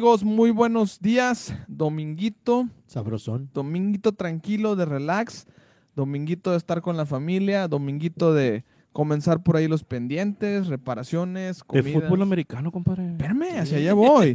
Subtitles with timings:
[0.00, 1.54] Amigos, muy buenos días.
[1.68, 3.50] Dominguito, Sabrosón.
[3.52, 5.46] dominguito tranquilo de relax,
[5.94, 11.64] dominguito de estar con la familia, dominguito de comenzar por ahí los pendientes, reparaciones, De
[11.66, 11.92] comidas.
[12.02, 13.10] fútbol americano, compadre.
[13.10, 14.34] Espérame, hacia allá voy.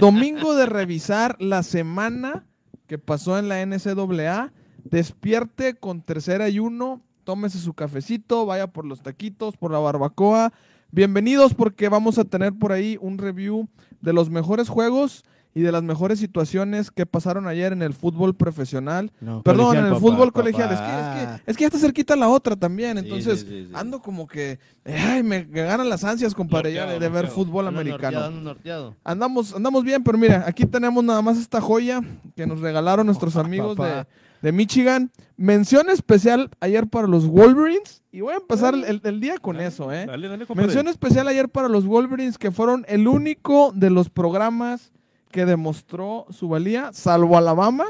[0.00, 2.46] Domingo de revisar la semana
[2.86, 4.54] que pasó en la NCAA.
[4.84, 7.02] Despierte con tercera y uno.
[7.24, 10.54] Tómese su cafecito, vaya por los taquitos, por la barbacoa.
[10.90, 13.68] Bienvenidos porque vamos a tener por ahí un review
[14.04, 15.24] de los mejores juegos
[15.56, 19.12] y de las mejores situaciones que pasaron ayer en el fútbol profesional.
[19.20, 20.40] No, Perdón, colegial, en el papá, fútbol papá.
[20.40, 20.72] colegial.
[20.72, 22.98] Es que, es, que, es que ya está cerquita la otra también.
[22.98, 23.72] Entonces, sí, sí, sí.
[23.72, 24.58] ando como que.
[24.84, 28.00] Ay, me, ganan las ansias, compadre, ya de, Norteado, ver fútbol americano.
[28.00, 28.96] norteado, ando norteado.
[29.04, 32.00] Andamos, andamos bien, pero mira, aquí tenemos nada más esta joya
[32.34, 33.88] que nos regalaron nuestros amigos papá.
[33.88, 34.06] de
[34.52, 35.10] Michigan.
[35.36, 38.02] Mención especial ayer para los Wolverines.
[38.12, 40.06] Y voy a empezar el, el día con eso, ¿eh?
[40.06, 40.46] Dale, dale.
[40.54, 44.92] Mención especial ayer para los Wolverines, que fueron el único de los programas
[45.30, 47.86] que demostró su valía, salvo Alabama,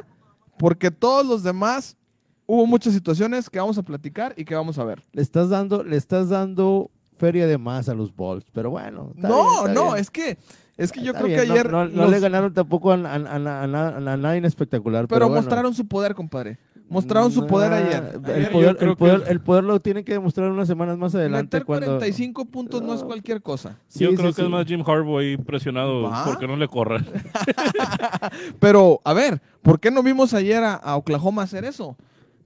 [0.57, 1.99] porque todos los demás
[2.47, 5.03] hubo muchas situaciones que vamos a platicar y que vamos a ver.
[5.13, 6.91] Le estás dando, le estás dando
[7.25, 9.13] feria de más a los Bulls, pero bueno.
[9.17, 9.99] está No, bien, está no, bien.
[9.99, 10.39] es que,
[10.77, 11.71] es que yo Está creo bien, que ayer.
[11.73, 15.07] No, no los- le ganaron tampoco a, a- a- a- a- a nadie en espectacular.
[15.07, 15.41] pero Pero, bueno.
[15.43, 16.59] mostraron su poder, compadre.
[16.87, 18.03] Mostraron su poder Nah, ayer.
[18.37, 20.99] El poder, yo creo el, poder, que- el poder lo tienen que demostrar unas semanas
[20.99, 21.57] más adelante.
[21.57, 23.79] Meter cuando 45 puntos no es cualquier cosa.
[23.89, 24.37] Sí, Yo sí, creo sí.
[24.37, 27.07] que es más Jim Harbaugh ahí presionado porque no le corran.
[28.61, 31.97] Pero, a ver, ¿por qué no vimos ayer a, a Oklahoma hacer eso?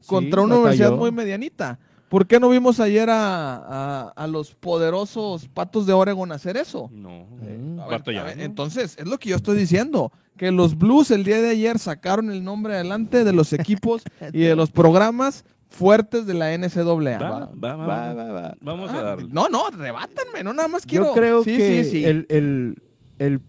[0.06, 1.78] Contra Sí, una universidad muy medianita.
[2.08, 6.88] ¿Por qué no vimos ayer a, a- a los poderosos patos de Oregon hacer eso?
[6.92, 7.26] No.
[7.42, 7.80] Mm.
[7.80, 8.30] A ver, Batallando.
[8.30, 10.10] a ver, entonces, es lo que yo estoy diciendo.
[10.36, 14.40] Que los Blues el día de ayer sacaron el nombre adelante de los equipos y
[14.40, 17.18] de los programas fuertes de la NCAA.
[17.18, 17.50] Va, ¿va?
[17.54, 18.54] va, va, Va, va, va.
[18.60, 19.28] Vamos Ah, a darle.
[19.30, 21.06] no, no, rebátanme, no nada más quiero.
[21.06, 22.04] Yo creo Sí, que sí, sí.
[22.04, 22.82] El, el-
[23.18, 23.40] el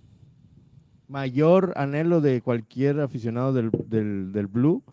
[1.08, 4.84] mayor anhelo de cualquier aficionado del, del, del Blue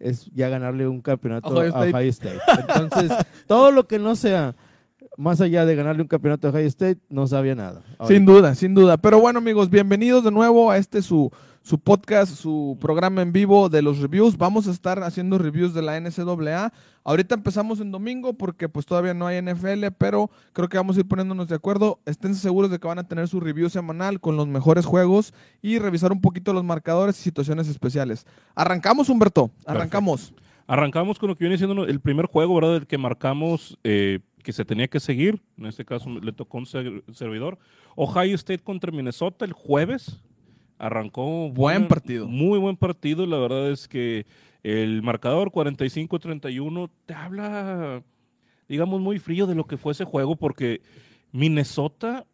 [0.00, 1.80] es ya ganarle un campeonato Ohio a.
[1.80, 2.40] Ohio State.
[2.68, 3.12] Entonces,
[3.46, 4.54] todo lo que no sea
[5.16, 7.82] más allá de ganarle un campeonato a Ohio State, no sabía nada.
[8.06, 8.96] Sin duda, sin duda.
[8.96, 11.30] Pero bueno, amigos, bienvenidos de nuevo a este su,
[11.62, 14.36] su podcast, su programa en vivo de los reviews.
[14.38, 16.72] Vamos a estar haciendo reviews de la NCAA.
[17.04, 21.00] Ahorita empezamos en domingo porque pues todavía no hay NFL, pero creo que vamos a
[21.00, 22.00] ir poniéndonos de acuerdo.
[22.06, 25.32] Estén seguros de que van a tener su review semanal con los mejores juegos
[25.62, 28.26] y revisar un poquito los marcadores y situaciones especiales.
[28.54, 29.50] Arrancamos, Humberto.
[29.66, 30.32] Arrancamos.
[30.66, 32.76] Arrancamos con lo que viene siendo el primer juego, ¿verdad?
[32.76, 35.40] El que marcamos eh, que se tenía que seguir.
[35.56, 37.58] En este caso le tocó un ser- servidor.
[37.96, 40.20] Ohio State contra Minnesota el jueves.
[40.78, 41.50] Arrancó.
[41.50, 42.26] Buen partido.
[42.28, 43.26] Muy buen partido.
[43.26, 44.26] La verdad es que
[44.62, 48.02] el marcador 45-31 te habla,
[48.68, 50.80] digamos, muy frío de lo que fue ese juego porque
[51.32, 52.26] Minnesota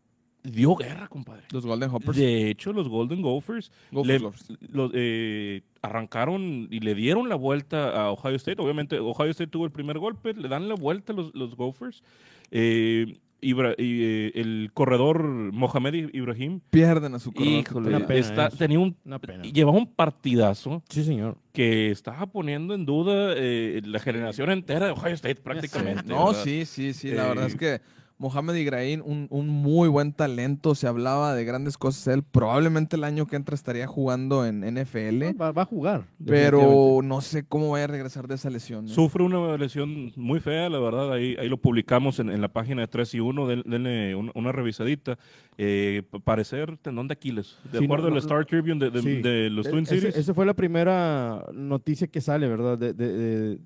[0.43, 1.45] dio guerra, compadre.
[1.53, 2.19] Los Golden Hoppers.
[2.19, 4.53] De hecho, los Golden Gophers Gophers, le- Gophers.
[4.71, 8.61] los, eh, arrancaron y le dieron la vuelta a Ohio State.
[8.61, 12.03] Obviamente, Ohio State tuvo el primer golpe, le dan la vuelta a los, los Gophers.
[12.51, 17.61] Eh, Ibra- y, eh, el corredor Mohamed Ibrahim, Pierden a su corredor.
[17.61, 19.43] híjole, Una pena está- tenía un, Una pena.
[19.45, 21.37] llevaba un partidazo Sí, señor.
[21.53, 26.05] que estaba poniendo en duda eh, la generación entera de Ohio State prácticamente.
[26.07, 26.43] No, ¿verdad?
[26.43, 27.11] sí, sí, sí.
[27.11, 27.81] La Eh, verdad es que
[28.19, 30.75] Mohamed Igraín, un, un muy buen talento.
[30.75, 32.07] Se hablaba de grandes cosas.
[32.09, 35.39] Él probablemente el año que entra estaría jugando en NFL.
[35.41, 36.05] Va, va a jugar.
[36.25, 38.87] Pero no sé cómo vaya a regresar de esa lesión.
[38.87, 38.89] ¿eh?
[38.89, 41.13] Sufre una lesión muy fea, la verdad.
[41.13, 43.47] Ahí, ahí lo publicamos en, en la página de 3 y 1.
[43.49, 45.19] Den- Denle una, una revisadita.
[45.57, 47.57] Eh, pa- parecer tendón de Aquiles.
[47.71, 49.23] De Sí, acuerdo no, al no, Star Tribune de, de- sí.
[49.23, 50.17] de los E- Twin ese- Cities.
[50.17, 52.77] Esa fue la primera noticia que sale, ¿verdad?
[52.77, 53.59] De, de- de-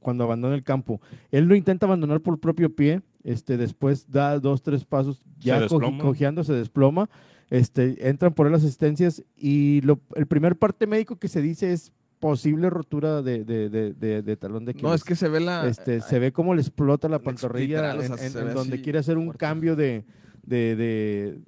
[0.00, 1.00] cuando abandona el campo.
[1.30, 5.60] Él lo intenta abandonar por propio pie, este, después da dos, tres pasos, ya co-
[5.78, 6.02] desploma.
[6.02, 7.08] cojeando, se desploma,
[7.50, 11.72] este, entran por él las asistencias y lo, el primer parte médico que se dice
[11.72, 15.04] es posible rotura de, de- de- de- de talón de No, es Aquiles.
[15.04, 15.68] que se ve la.
[15.68, 19.38] Este, se ve cómo le explota la pantorrilla en, se donde quiere hacer un fuerte.
[19.38, 20.04] cambio de,
[20.46, 21.38] de, de-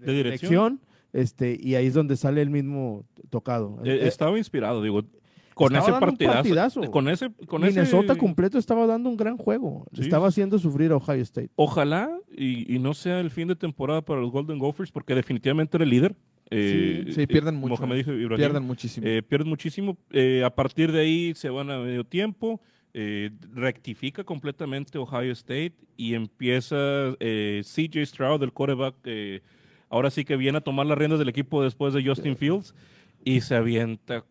[0.00, 0.80] De dirección.
[1.12, 3.78] este, y ahí es donde sale el mismo tocado.
[3.84, 5.02] Eh, Eh, estaba inspirado, digo.
[5.54, 6.80] Con estaba ese partidazo, partidazo.
[6.90, 7.30] Con ese.
[7.46, 9.86] Con Minnesota ese, completo estaba dando un gran juego.
[9.94, 10.34] Sí, estaba sí.
[10.34, 11.48] haciendo sufrir a Ohio State.
[11.56, 15.78] Ojalá y, y no sea el fin de temporada para los Golden Gophers, porque definitivamente
[15.78, 16.14] era el líder.
[16.50, 17.74] Eh, Sí, pierden mucho.
[17.74, 18.36] Mohamed Ibrahim.
[18.36, 19.06] Pierden muchísimo.
[19.06, 19.96] Eh, pierden muchísimo.
[20.10, 22.60] Eh, a partir de ahí se van a medio tiempo.
[22.98, 26.76] Eh, rectifica completamente Ohio State y empieza
[27.20, 28.94] eh, CJ Stroud, el quarterback.
[29.04, 29.42] eh,
[29.90, 32.74] ahora sí que viene a tomar las riendas del equipo después de Justin Fields
[33.22, 34.24] y se avienta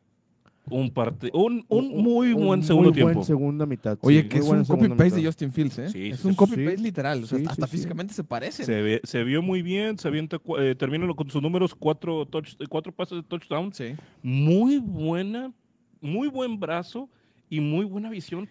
[0.68, 3.14] un parte, un, un muy Un buen segundo muy tiempo.
[3.14, 4.00] buen segunda mitad.
[4.02, 5.26] Oye, sí, que es un segunda copy-paste de.
[5.28, 5.90] Justin Fields, ¿eh?
[5.90, 6.38] Sí, es sí, un sí.
[6.38, 7.24] copy-paste literal.
[7.24, 7.78] O sea, Sí, hasta sí, sí.
[7.78, 8.66] físicamente se parecen.
[8.66, 12.56] Se, ve- se vio muy bien, se avienta, eh, termina con sus números, cuatro, touch,
[12.68, 13.72] cuatro pases de touchdown.
[13.74, 13.94] Sí.
[14.24, 15.54] Muy buena,
[16.02, 17.08] muy buen brazo
[17.48, 18.50] y muy buena visión.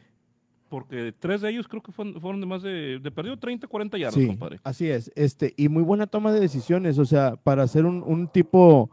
[0.75, 3.97] Porque tres de ellos creo que fueron, fueron de más de, de perdido 30, 40
[3.97, 4.59] yardas, Sí, compadre.
[4.65, 5.12] así es.
[5.15, 6.99] Este, y muy buena toma de decisiones.
[6.99, 8.91] O sea, para ser un, un tipo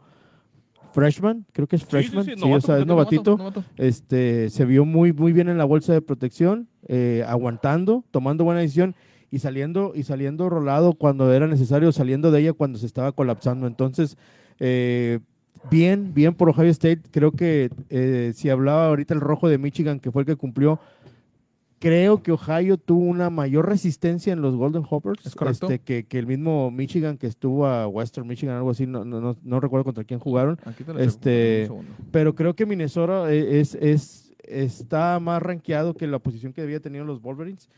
[0.92, 3.64] freshman, creo que es sí, freshman, sí, sí, novato, o sea, es novato, novatito.
[3.76, 8.60] Este, se vio muy, muy bien en la bolsa de protección, eh, aguantando, tomando buena
[8.60, 8.94] decisión
[9.30, 13.66] y saliendo, y saliendo rolado cuando era necesario, saliendo de ella cuando se estaba colapsando.
[13.66, 14.16] Entonces,
[14.60, 15.18] eh,
[15.70, 17.00] bien, bien por Ohio State.
[17.10, 20.78] Creo que eh, si hablaba ahorita el rojo de Michigan, que fue el que cumplió,
[21.82, 25.66] creo que Ohio tuvo una mayor resistencia en los Golden Hoppers Es correcto.
[25.66, 29.20] este, que, que el mismo Michigan que estuvo a Western Michigan, algo así, no, no,
[29.20, 30.60] no, no recuerdo contra quién jugaron.
[30.64, 31.68] Aquí te lo Este.
[32.12, 36.78] Pero creo que Minnesota eh, es, es, está más rankeado que la posición que había
[36.78, 37.68] tenido los Wolverines.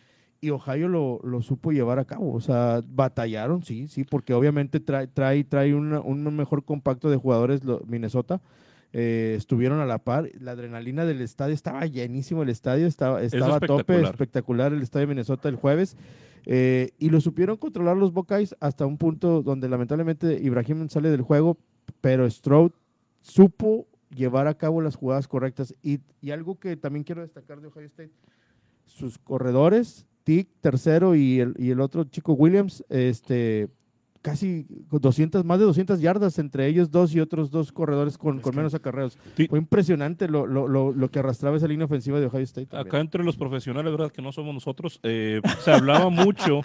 [0.43, 2.35] Y Ohio lo, lo supo llevar a cabo.
[2.35, 7.17] O sea, batallaron, sí, sí, porque obviamente trae, trae, trae una- un mejor compacto de
[7.17, 8.43] jugadores lo- Minnesota.
[8.97, 10.31] Eh, estuvieron a la par.
[10.41, 12.45] La adrenalina del estadio estaba llenísimo.
[12.45, 14.73] El estadio estaba, estaba a tope, espectacular.
[14.73, 15.97] el estadio de Minnesota el jueves.
[16.47, 21.23] Eh, y lo supieron controlar los Buckeyes hasta un punto donde lamentablemente Ibrahim sale del
[21.23, 21.59] juego,
[22.01, 22.71] pero Stroud
[23.21, 25.75] supo llevar a cabo las jugadas correctas.
[25.83, 28.13] Y, y algo que también quiero destacar de Ohio State,
[28.87, 33.69] sus corredores, Tick, tercero, y el, y el otro chico Williams, este,
[34.25, 38.57] casi 200, más de 200 yardas entre ellos dos y otros dos corredores con, con
[38.57, 39.19] menos acarreos.
[39.37, 39.47] Sí.
[39.49, 42.69] Fue impresionante lo, lo, lo, lo que arrastraba esa línea ofensiva de Ohio State.
[42.69, 42.87] también.
[42.89, 44.11] Acá entre los profesionales, ¿verdad?
[44.11, 46.63] Que no somos nosotros, eh, se hablaba mucho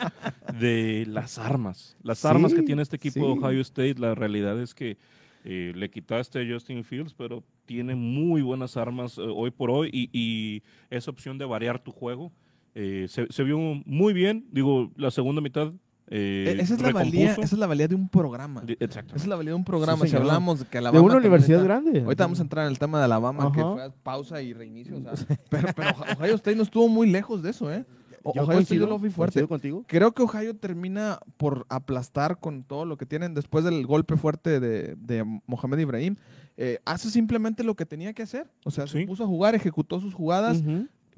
[0.58, 1.98] de las armas.
[2.02, 3.40] Las armas que Sí, tiene este equipo de sí.
[3.44, 3.96] Ohio State.
[4.00, 4.98] La realidad es que
[5.44, 9.90] eh, le quitaste a Justin Fields, pero tiene muy buenas armas eh, hoy por hoy
[9.92, 12.32] y, y esa opción de variar tu juego
[12.74, 14.46] eh, se, se vio muy bien.
[14.50, 15.74] Digo, la segunda mitad.
[16.12, 18.62] Eh, E- esa, es la valía, esa es la valía de un programa.
[18.62, 19.16] De- Exacto.
[19.16, 20.04] Esa es la valía de un programa.
[20.06, 22.02] Sí, si hablamos de que una universidad está- grande.
[22.02, 23.74] Ahorita vamos a entrar en el tema de Alabama, que Ajá.
[23.74, 24.98] fue pausa y reinicio.
[24.98, 25.90] o sea, pero, pero
[26.20, 27.86] Ohio State no estuvo muy lejos de eso, ¿eh?
[28.24, 29.48] O- Yo Ohio State coincido, lo vi fuerte.
[29.48, 29.86] contigo.
[29.88, 34.60] Creo que Ohio termina por aplastar con todo lo que tienen después del golpe fuerte
[34.60, 36.16] de, de Mohamed Ibrahim.
[36.58, 38.50] Eh, hace simplemente lo que tenía que hacer.
[38.66, 40.62] O sea, se puso a jugar, ejecutó sus jugadas.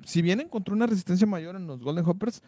[0.03, 2.41] Si bien encontró una resistencia mayor en los Golden Hoppers,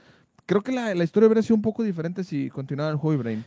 [0.46, 3.44] creo que la, la historia hubiera sido un poco diferente si continuaba el juego Ibrahim.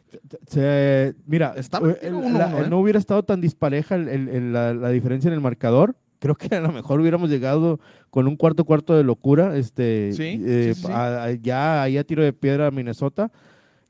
[0.47, 2.69] Se- mira, Está eh, el- uno, la- uno, ¿eh?
[2.69, 5.97] no hubiera estado tan dispareja el- el- el- la, la diferencia en el marcador.
[6.19, 7.79] Creo que a lo mejor hubiéramos llegado
[8.11, 10.93] con un cuarto cuarto de locura, este, Sí, eh, sí, sí, sí.
[10.93, 13.31] a- a- ya ahí a tiro de piedra a Minnesota,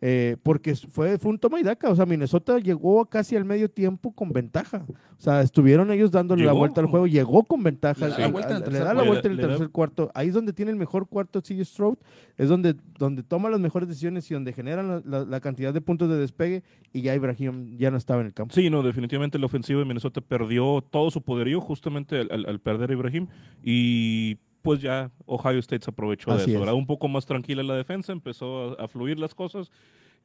[0.03, 1.89] eh, porque fue, fue un toma y daca.
[1.91, 4.85] O sea, Minnesota llegó casi al medio tiempo con ventaja.
[4.89, 8.07] O sea, estuvieron ellos dándole la vuelta al juego, llegó con ventaja.
[8.09, 9.07] La vuelta el le tercer da la cuarto.
[9.11, 10.11] vuelta en el tercer cuarto.
[10.15, 11.97] Ahí es donde tiene el mejor cuarto CJ Stroud,
[12.37, 16.17] es donde, donde toma las mejores decisiones y donde generan la, cantidad de puntos de
[16.19, 16.63] despegue
[16.93, 18.55] y ya Ibrahim ya no estaba en el campo.
[18.55, 22.61] Sí, no, definitivamente la ofensiva de Minnesota perdió todo su poderío justamente al, al- al
[22.61, 23.27] perder a Ibrahim
[23.63, 24.37] y
[24.67, 26.73] pues ya Ohio State se aprovechó Así de eso, es.
[26.73, 29.71] Un poco más tranquila la defensa, empezó a, a fluir las cosas,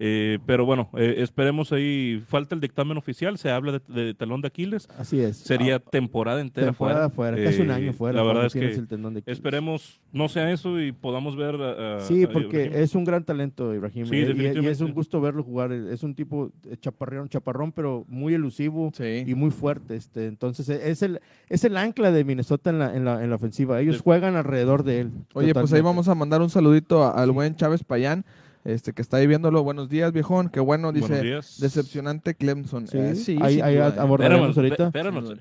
[0.04, 4.42] eh, pero bueno, eh, esperemos ahí, falta el dictamen oficial, se habla de, de talón
[4.42, 5.38] de Aquiles, Así es.
[5.38, 7.36] sería Ah, temporada entera temporada fuera.
[7.36, 8.16] fuera, casi un Eh, año fuera.
[8.18, 9.38] La verdad cuando es tienes que el tendón de Aquiles.
[9.38, 12.84] esperemos no sea eso y podamos ver a, Sí, a porque Ibrahim.
[12.84, 14.08] es un gran talento, Ibrahim.
[14.08, 15.72] Sí, eh, y- y, es un gusto verlo jugar.
[15.72, 19.24] Es un tipo eh, chaparrón, chaparrón, pero muy elusivo Sí.
[19.28, 19.96] y muy fuerte.
[19.96, 23.30] Este, entonces eh, es el, es el ancla de Minnesota en la, en la, en
[23.30, 23.80] la ofensiva.
[23.80, 25.12] Ellos De- juegan alrededor de él.
[25.36, 28.26] Oye, pues ahí vamos a mandar un saludito al buen Chávez Payán,
[28.64, 29.64] este que está ahí viéndolo.
[29.64, 30.50] Buenos días, viejón.
[30.50, 31.22] Qué bueno, Buenos dice.
[31.24, 31.60] días.
[31.60, 32.88] Decepcionante Clemson.
[32.88, 33.82] Sí, Eh, sí, ahí, ahí ¿eh?
[33.98, 34.86] abordaremos Espéranos, ahorita.
[34.88, 35.34] espéranos.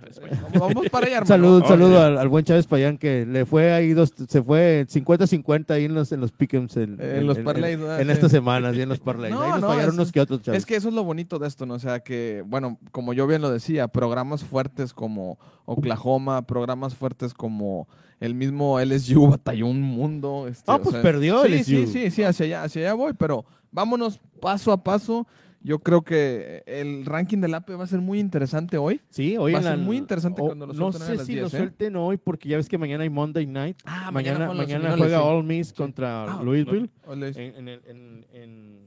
[0.58, 1.26] Vamos, para allá, hermano.
[1.26, 4.86] Salud, Oh, saludo al, al buen Chávez Payán que le fue ahí dos, se fue
[4.88, 8.00] 50-50 ahí en los, en los pick'ems en, En los parlays, ¿verdad?
[8.00, 8.12] en, Sí.
[8.12, 9.32] estas semanas y en los parlays.
[9.34, 10.58] No, ahí nos no, fallaron es- unos que otros, Chávez.
[10.60, 11.74] Es que eso es lo bonito de esto, ¿no?
[11.74, 17.34] O sea, que, bueno, como yo bien lo decía, programas fuertes como Oklahoma, programas fuertes
[17.34, 17.86] como
[18.20, 20.46] el mismo LSU batalló un mundo.
[20.48, 21.64] este, Ah, pues sea, perdió sí, LSU.
[21.64, 25.26] Sí, sí, sí, hacia allá, hacia allá voy, pero vámonos paso a paso.
[25.62, 28.98] Yo creo que el ranking del AP va a ser muy interesante hoy.
[29.10, 31.26] Sí, hoy Va a ser la- muy interesante o- cuando lo No a sé las
[31.26, 31.50] si 10, lo ¿eh?
[31.60, 33.76] suelten hoy porque ya ves que mañana hay Monday Night.
[33.84, 35.22] Ah, mañana mañana juega sí.
[35.26, 38.80] All Miss contra Ah, Louisville en, en el, en- en-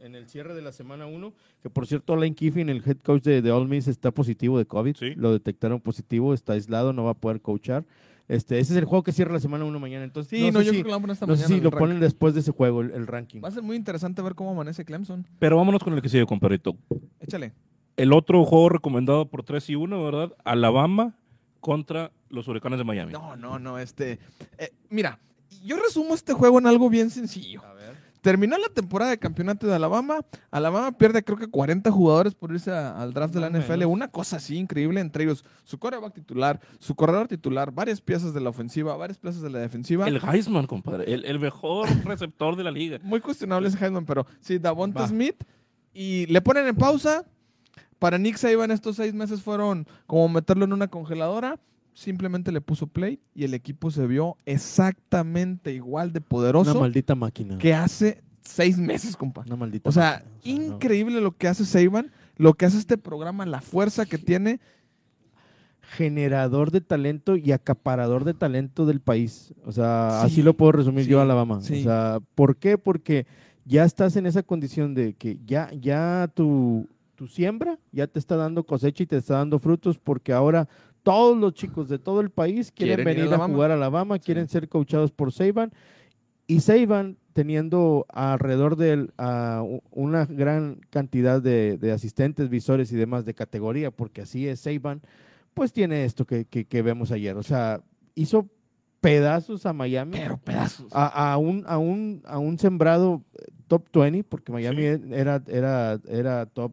[0.00, 1.34] en el cierre de la semana 1.
[1.62, 4.64] Que por cierto, Lane Kiffin, el head coach de, de All Miss, está positivo de
[4.64, 4.96] COVID.
[4.96, 5.12] Sí.
[5.16, 7.84] Lo detectaron positivo, está aislado, no va a poder coachar.
[8.26, 10.04] Este, ese es el juego que cierra la semana 1 mañana.
[10.04, 11.36] Entonces, Sí, no, no, sé yo si, creo que lo van a poner esta no
[11.36, 13.40] sé mañana si lo ponen después de ese juego, el, el ranking.
[13.42, 15.26] Va a ser muy interesante ver cómo amanece Clemson.
[15.38, 16.76] Pero vámonos con el que sigue, compadrito.
[17.20, 17.52] Échale.
[17.96, 20.32] El otro juego recomendado por 3 y 1, ¿verdad?
[20.44, 21.14] Alabama
[21.60, 23.12] contra los Huracanes de Miami.
[23.12, 24.18] No, no, no, este...
[24.58, 25.20] eh, mira,
[25.64, 27.62] yo resumo este juego en algo bien sencillo.
[28.24, 30.20] Terminó la temporada de campeonato de Alabama.
[30.50, 33.80] Alabama pierde creo que 40 jugadores por irse a- al draft de la NFL.
[33.80, 33.92] menos.
[33.92, 38.40] Una cosa así increíble, entre ellos su quarterback titular, su corredor titular, varias piezas de
[38.40, 40.08] la ofensiva, varias piezas de la defensiva.
[40.08, 41.12] El Heisman, compadre.
[41.12, 42.98] El, el mejor receptor de la liga.
[43.02, 45.08] Muy cuestionable ese Heisman, pero sí, Davonta Va.
[45.08, 45.44] Smith.
[45.92, 47.26] Y le ponen en pausa.
[47.98, 51.58] Para Nick Saban estos seis meses fueron como meterlo en una congeladora.
[51.94, 57.14] Simplemente le puso play y el equipo se vio exactamente igual de Una poderoso maldita
[57.14, 57.56] máquina.
[57.56, 59.44] que hace seis meses, compa.
[59.46, 60.28] Una maldita O sea, máquina.
[60.28, 60.74] O sea, no.
[60.74, 64.60] increíble lo que hace Saban, lo que hace este programa, la fuerza que tiene.
[65.96, 69.54] generador de talento y acaparador de talento del país.
[69.64, 71.60] O sea, Sí, así lo puedo resumir sí, yo a Alabama.
[71.60, 71.80] sí.
[71.80, 72.78] O sea, ¿por qué?
[72.78, 73.26] Porque
[73.64, 78.34] ya estás en esa condición de que ya, ya tu, tu siembra ya te está
[78.36, 80.68] dando cosecha y te está dando frutos porque ahora
[81.04, 83.54] todos los chicos de todo el país quieren, venir a, Alabama.
[83.54, 85.72] jugar a Alabama, quieren ser coachados por Saban
[86.48, 92.96] y Saban teniendo alrededor de él a una gran cantidad de, de asistentes, visores y
[92.96, 95.00] demás de categoría, porque así es Saban,
[95.52, 97.36] pues tiene esto que, que- que vemos ayer.
[97.36, 97.80] O sea,
[98.14, 98.48] hizo
[99.00, 100.12] pedazos a Miami.
[100.16, 100.86] Pero pedazos.
[100.92, 103.22] A, a un, a, un, a un sembrado
[103.68, 105.00] top 20, porque Miami Sí.
[105.12, 106.72] era, era, era top,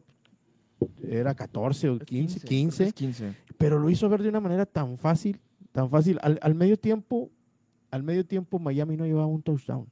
[1.08, 3.34] era 14 o 15, 15, Es 15.
[3.58, 5.38] pero lo hizo ver de una manera tan fácil,
[5.72, 6.18] tan fácil.
[6.22, 7.30] Al, al medio tiempo,
[7.90, 9.86] al medio tiempo Miami no llevaba un touchdown.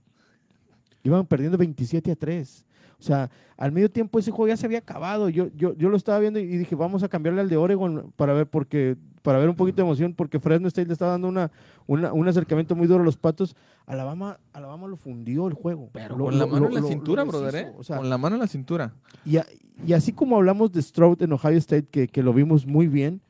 [1.03, 2.67] Iban perdiendo 27 a 3.
[2.99, 5.31] O sea, al medio tiempo ese juego ya se había acabado.
[5.31, 8.35] Yo, yo, yo lo estaba viendo y dije, vamos a cambiarle al de Oregon para
[8.35, 11.51] ver porque para ver un poquito de emoción, porque Fresno State le estaba dando una,
[11.87, 13.55] una- un acercamiento muy duro a los patos.
[13.87, 15.91] Alabama, Alabama lo fundió el juego.
[15.93, 17.55] Pero Lo- con la mano lo- en la lo- cintura, brother.
[17.55, 17.73] ¿eh?
[17.77, 18.93] O sea, con la mano en la cintura.
[19.25, 19.47] y, a-
[19.87, 23.21] y así como hablamos de Stroud en Ohio State, que, que lo vimos muy bien,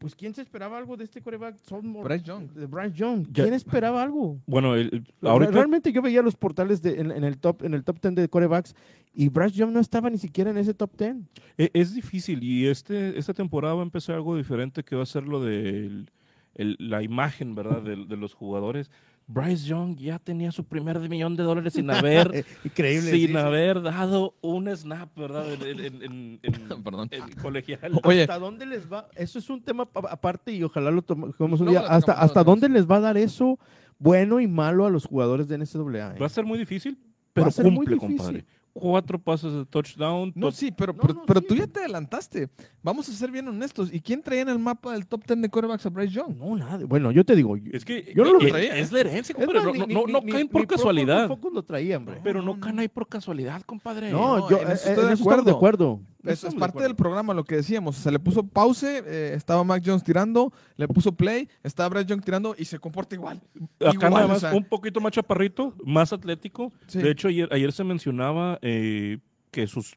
[0.00, 1.58] pues ¿quién se esperaba algo de este coreback?
[1.62, 2.50] Sophomore, Bryce Young.
[2.52, 3.26] De Bryce Young.
[3.30, 4.40] Ya- ¿Quién esperaba algo?
[4.46, 7.84] Bueno, el- ahorita Realmente yo veía los portales de- en, en el top en el
[7.84, 8.74] top 10 de corebacks
[9.14, 11.16] y Bryce Young no estaba ni siquiera en ese top 10.
[11.58, 15.06] e- es difícil y este, esta temporada va a empezar algo diferente que va a
[15.06, 16.06] ser lo de
[16.54, 17.82] la imagen, ¿verdad?
[17.82, 18.90] De, de los jugadores.
[19.32, 23.10] Bryce Young ya tenía su primer millón de dólares sin haber, Increíble.
[23.10, 23.36] sin sí, sí.
[23.36, 25.52] haber dado un snap, ¿verdad?
[25.52, 27.08] En, en- en- en- Perdón.
[27.12, 28.00] en colegial.
[28.04, 28.22] Oye.
[28.22, 29.08] ¿Hasta dónde les va?
[29.14, 31.80] Eso es un tema pa- aparte y ojalá lo tomemos un día.
[31.80, 33.58] ¿Hasta, hasta dónde les va a dar eso
[33.98, 36.14] bueno y malo a los jugadores de NCAA?
[36.20, 36.98] Va a ser muy difícil,
[37.32, 37.98] pero cumple, difícil.
[37.98, 38.44] compadre.
[38.72, 40.32] Cuatro pases de touchdown.
[40.36, 41.46] No, sí, pero, No, pero, no, pero sí.
[41.48, 42.48] tú ya te adelantaste.
[42.82, 43.92] Vamos a ser bien honestos.
[43.92, 46.36] ¿Y quién traía en el mapa del top 10 de quarterbacks a Bryce Young?
[46.36, 46.84] No, nada.
[46.86, 47.56] Bueno, yo te digo.
[47.72, 49.54] Es que Yo no lo traía, es la herencia, Es compadre.
[49.54, 51.28] más, No, ni- no, ni- no ni- caen ni por casualidad.
[51.52, 52.20] Lo traía, hombre.
[52.22, 54.10] Pero no no, caen ahí por casualidad, compadre.
[54.12, 55.06] No, no, yo en eh, eso eh, estoy
[55.44, 56.00] de acuerdo.
[56.24, 57.96] Es, Estamos es parte del programa lo que decíamos.
[57.96, 62.22] Se le puso pause, eh, estaba Mac Jones tirando, le puso play, estaba Bryce Young
[62.22, 63.40] tirando y se comporta igual.
[63.80, 64.52] Acá Igual, nada o más sea.
[64.54, 66.72] un poquito más chaparrito, más atlético.
[66.86, 66.98] Sí.
[66.98, 69.18] De hecho, ayer, ayer se mencionaba eh,
[69.50, 69.96] que sus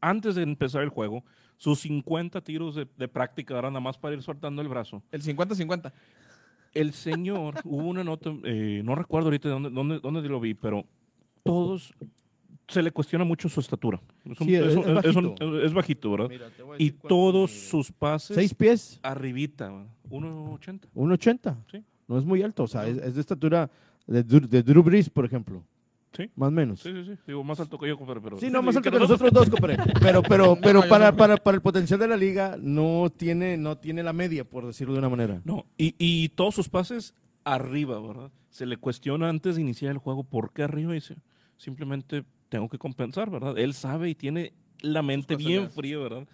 [0.00, 1.24] antes de empezar el juego,
[1.56, 5.02] sus 50 tiros de, de práctica eran nada más para ir soltando el brazo.
[5.10, 5.92] El 50-50.
[6.72, 10.84] El señor, hubo una nota, eh, no recuerdo ahorita dónde, dónde, dónde lo vi, pero
[11.42, 11.94] todos
[12.68, 14.00] se le cuestiona mucho su estatura.
[14.24, 15.60] Es, un- Sí, es- es un- es es un- bajito.
[15.62, 16.28] es bajito, ¿verdad?
[16.28, 19.70] Mira, te voy a Y cuánto todos sus pases Seis pies, arribita,
[20.10, 20.88] 1.80.
[20.94, 21.56] 1.80.
[21.70, 21.82] Sí.
[22.06, 23.70] No es muy alto, o sea, es, es de estatura
[24.06, 25.62] de, Drew- de Drew Brees, por ejemplo.
[26.16, 26.30] Sí.
[26.36, 26.80] Más o menos.
[26.80, 27.12] Sí, sí, sí.
[27.26, 28.38] Digo, más alto que yo, compadre, pero...
[28.40, 29.76] Sí, no, más alto que que nosotros dos, compadre.
[30.02, 34.02] Pero, pero, pero para, para, para el potencial de la liga no tiene, no tiene
[34.02, 35.42] la media, por decirlo de una manera.
[35.44, 38.30] No, y, y todos sus pases arriba, ¿verdad?
[38.48, 41.16] Se le cuestiona antes de iniciar el juego por qué arriba y dice,
[41.58, 43.58] simplemente tengo que compensar, ¿verdad?
[43.58, 46.26] Él sabe y tiene la mente bien fría, ¿verdad?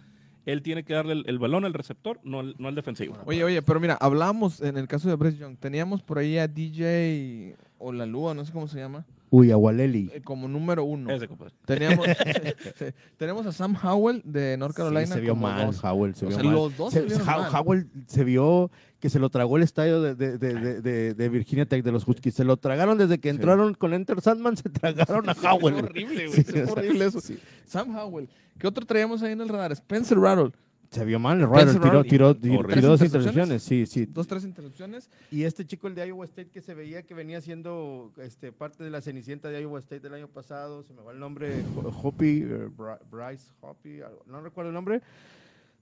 [0.45, 3.17] Él tiene que darle el, el balón al receptor, no al, no al defensivo.
[3.25, 5.57] Oye, oye, pero mira, hablábamos en el caso de Bryce Young.
[5.57, 10.11] Teníamos por ahí a DJ o la Lua, no sé cómo se llama, Uy, Agualeli.
[10.13, 11.11] eh, como número uno.
[11.11, 11.53] Ese, compadre.
[11.65, 12.05] Teníamos,
[13.17, 15.07] tenemos a Sam Howell de North Carolina.
[15.07, 15.83] Sí, se vio como mal, dos.
[15.83, 16.55] Howell se O vio sea, mal.
[16.55, 17.55] los dos Se- se vieron How- mal.
[17.55, 18.71] Howell se vio
[19.05, 21.91] que se lo tragó el estadio de, de- de- de- de- de Virginia Tech de
[21.91, 22.33] los Huskies.
[22.33, 23.35] Se lo tragaron desde que Sí.
[23.35, 25.75] entraron con Enter Sandman, se tragaron a Howell.
[25.75, 26.43] horrible, güey.
[26.43, 27.21] Sí, sea, horrible eso.
[27.21, 27.37] sí.
[27.67, 28.27] Sam Howell.
[28.57, 29.71] ¿Qué otro traíamos ahí en el radar?
[29.73, 30.51] Spencer Rattle.
[30.89, 32.09] Se vio mal, el Spencer tiró, Rattler.
[32.09, 32.75] tiró, tiró, Horrible.
[32.75, 33.61] tiró dos ¿Tres intercepciones.
[33.63, 34.05] Sí, sí.
[34.07, 35.09] Dos, tres interrupciones.
[35.29, 38.83] Y este chico, el de Iowa State, que se veía que venía siendo este, parte
[38.83, 41.89] de la cenicienta de Iowa State del año pasado, se me va el nombre, Ho-
[42.01, 42.69] Hoppy, eh,
[43.11, 45.01] Bryce Hoppy, no recuerdo el nombre.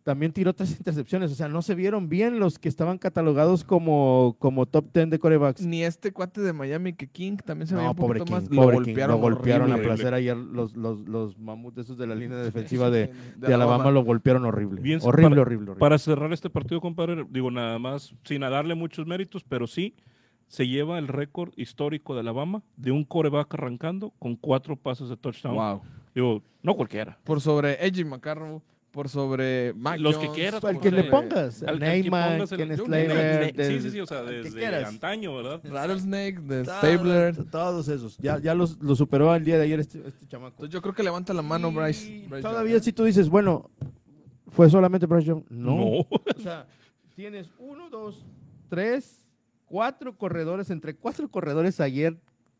[0.04, 1.32] También tiró tres intercepciones.
[1.32, 5.20] O sea, no se vieron bien los que estaban catalogados como, como top 10 de
[5.20, 5.66] corebacks.
[5.66, 8.44] Ni este cuate de Miami que King también se veía No, un pobre poquito King,
[8.50, 8.50] más.
[8.50, 12.08] pobre lo King, golpearon, lo golpearon a placer ayer los, los, los mamuts esos de
[12.08, 13.08] la línea defensiva de,
[13.38, 14.82] de de Alabama lo golpearon horrible.
[14.82, 15.80] Bien, horrible, para- horrible, horrible.
[15.80, 19.96] Para cerrar este partido, compadre, digo nada más, sin darle muchos méritos, pero sí
[20.48, 25.18] se lleva el récord histórico de Alabama de un coreback arrancando con cuatro pases de
[25.18, 25.56] touchdown.
[25.56, 25.82] Wow.
[26.14, 27.18] Digo, no cualquiera.
[27.24, 28.62] Por sobre Edgy McCarroll,
[28.94, 31.64] por sobre Mac Los que quieras, Al que le pongas.
[31.64, 33.66] Al- al que Neymar, pongas el- Ken Slater.
[33.66, 35.62] Sí, sí, sí, o sea, desde antaño, ¿verdad?
[35.64, 37.44] Rattlesnake, de Todos- Stabler.
[37.50, 38.18] Todos esos.
[38.20, 40.52] Ya, ya los, los superó el día de ayer este, este chamaco.
[40.58, 42.26] Entonces yo creo que levanta la mano Y Bryce.
[42.30, 42.84] Bryce Todavía Young.
[42.84, 43.72] si tú dices, bueno,
[44.50, 45.44] ¿fue solamente Bryce Young?
[45.50, 45.76] No.
[45.76, 45.86] No.
[46.38, 46.68] O sea,
[47.16, 48.24] tienes uno, dos,
[48.70, 49.26] tres,
[49.66, 50.70] cuatro corredores.
[50.70, 52.16] Entre cuatro corredores ayer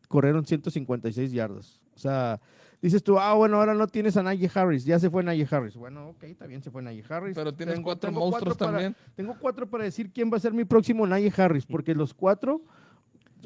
[0.08, 1.80] corrieron 156 yardas.
[1.94, 2.40] O sea,
[2.84, 4.84] dices tú, ah, bueno, ahora no tienes a Najee Harris.
[4.84, 5.74] Ya se fue Najee Harris.
[5.76, 7.34] Bueno, ok, también se fue Najee Harris.
[7.34, 8.94] Pero tienes Tengo- cuatro tengo monstruos también.
[9.16, 12.60] tengo cuatro para decir quién va a ser mi próximo Najee Harris, porque los cuatro,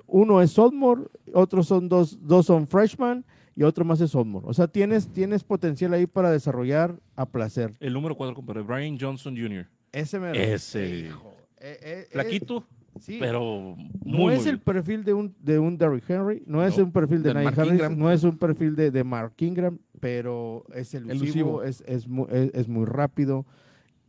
[0.07, 1.03] uno es Soldmore,
[1.33, 4.47] otros son dos, dos son freshman y otro más es Soldmore.
[4.49, 7.75] O sea, tienes, tienes potencial ahí para desarrollar a placer.
[7.81, 9.67] El número cuatro, compadre, Brian Johnson Jr.
[9.93, 11.09] Ese me Ese.
[11.09, 11.13] Eh,
[11.61, 12.65] eh, eh, Flaquito,
[13.01, 13.17] sí.
[13.21, 14.61] pero no muy, es muy el bien.
[14.65, 16.85] perfil de un, de un Derrick Henry, no es No.
[16.85, 17.99] un perfil de Mark Harris, Ingram.
[17.99, 21.63] no es un perfil de, de Mark Ingram, pero es elusivo, Elusivo.
[21.63, 23.47] Es, es, es- es muy rápido.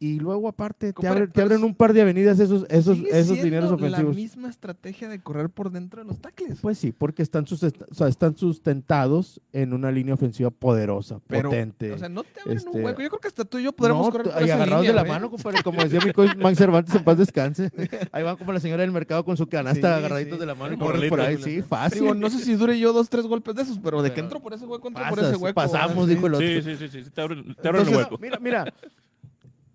[0.02, 2.98] Y luego aparte te, abren, te pero abren es- un par de avenidas esos, esos,
[3.12, 4.16] esos dineros la ofensivos.
[4.16, 6.60] misma estrategia de correr por dentro de los tackles.
[6.62, 11.50] Pues sí, porque están, sustenta- o sea, están sustentados en una línea ofensiva poderosa, Pero,
[11.50, 11.92] potente.
[11.92, 13.02] O sea, no te abren este- un hueco.
[13.02, 15.08] Yo creo que hasta tú y yo podremos No, correr por y agarrados línea, de
[15.08, 17.70] la mano, compadre, como decía mi coach Max Cervantes, en paz descanse.
[18.14, 20.40] Ahí van como la señora del mercado con su canasta Sí, agarraditos sí.
[20.40, 21.38] de la mano y corren por ahí.
[21.42, 22.02] Sí, fácil.
[22.02, 24.28] Digo, no sé si dure yo dos, tres golpes de esos, pero de que Pero
[24.28, 25.56] entro por ese hueco, entro por ese hueco.
[25.56, 26.08] pasamos, ¿verdad?
[26.08, 26.48] dijo el otro.
[26.48, 28.18] Sí, sí, sí, sí, sí, te abren, te abren el hueco.
[28.18, 28.74] Mira, mira.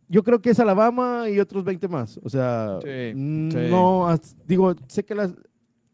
[0.08, 2.20] Yo creo que es Alabama y otros 20 más.
[2.22, 3.58] O sea, Sí, mm, sí.
[3.70, 5.34] no, as- digo, sé que las,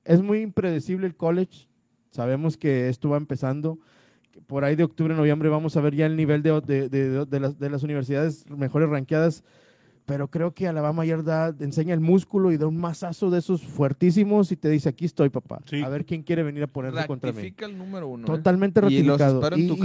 [0.05, 1.69] es muy impredecible el college.
[2.11, 3.79] Sabemos que esto va empezando.
[4.47, 7.41] Por ahí de octubre, noviembre vamos a ver ya el nivel de, de- de- de
[7.41, 9.45] las, de las universidades mejores ranqueadas.
[10.07, 13.63] Pero creo que Alabama ayer da, enseña el músculo y da un mazazo de esos
[13.63, 15.61] fuertísimos y te dice, aquí estoy, papá.
[15.67, 15.83] Sí.
[15.83, 17.37] A ver quién quiere venir a ponerse contra mí.
[17.37, 18.25] Rectifica el número uno.
[18.25, 18.27] ¿eh?
[18.27, 19.41] Totalmente Y los ratificado.
[19.41, 19.77] espero en Y, tu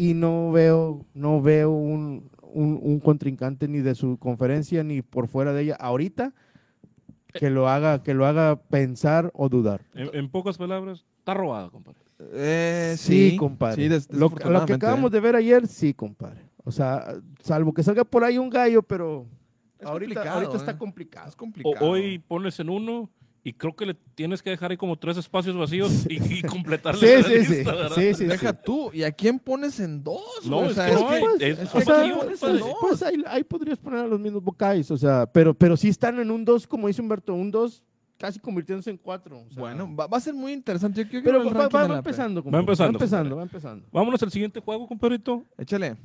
[0.00, 5.02] y- y no veo, no veo un, un- un contrincante ni de su conferencia ni
[5.02, 6.32] por fuera de ella ahorita
[7.34, 9.80] que lo haga, que lo haga pensar o dudar.
[9.94, 11.98] En, en pocas palabras, está robada, compadre.
[12.32, 13.82] Eh, Sí, sí, compadre.
[13.82, 15.14] Sí, des- lo, lo que acabamos ¿eh?
[15.14, 16.42] de ver ayer, sí, compadre.
[16.64, 19.26] O sea, salvo que salga por ahí un gallo, pero
[19.78, 20.56] Es ahorita, complicado, ahorita ¿eh?
[20.58, 21.28] está complicado.
[21.28, 21.86] Es O- complicado.
[21.88, 23.10] hoy pones en uno
[23.44, 27.00] y creo que le tienes que dejar ahí como tres espacios vacíos y, y completarle
[27.00, 27.54] Sí, la sí, sí.
[27.56, 27.96] lista, ¿verdad?
[27.96, 28.56] sí, sí, Deja sí.
[28.64, 28.90] tú.
[28.92, 30.22] ¿Y a quién pones en dos?
[30.44, 30.70] No, güey?
[30.70, 31.20] es O sea, que no hay.
[31.20, 32.40] pues, es- o es sea, vacío, pues,
[32.80, 36.20] pues, ahí, ahí podrías poner a los mismos Buckeyes, o sea, pero, pero sí están
[36.20, 37.84] en un 2, como dice Humberto, un 2
[38.18, 39.44] casi convirtiéndose en 4.
[39.56, 41.04] Bueno, va, va a ser muy interesante.
[41.10, 43.88] Yo pero va, va- de va empezando, Va empezando, va empezando, va empezando.
[43.90, 45.44] Vámonos al siguiente juego, compadrito.
[45.58, 45.96] Échale.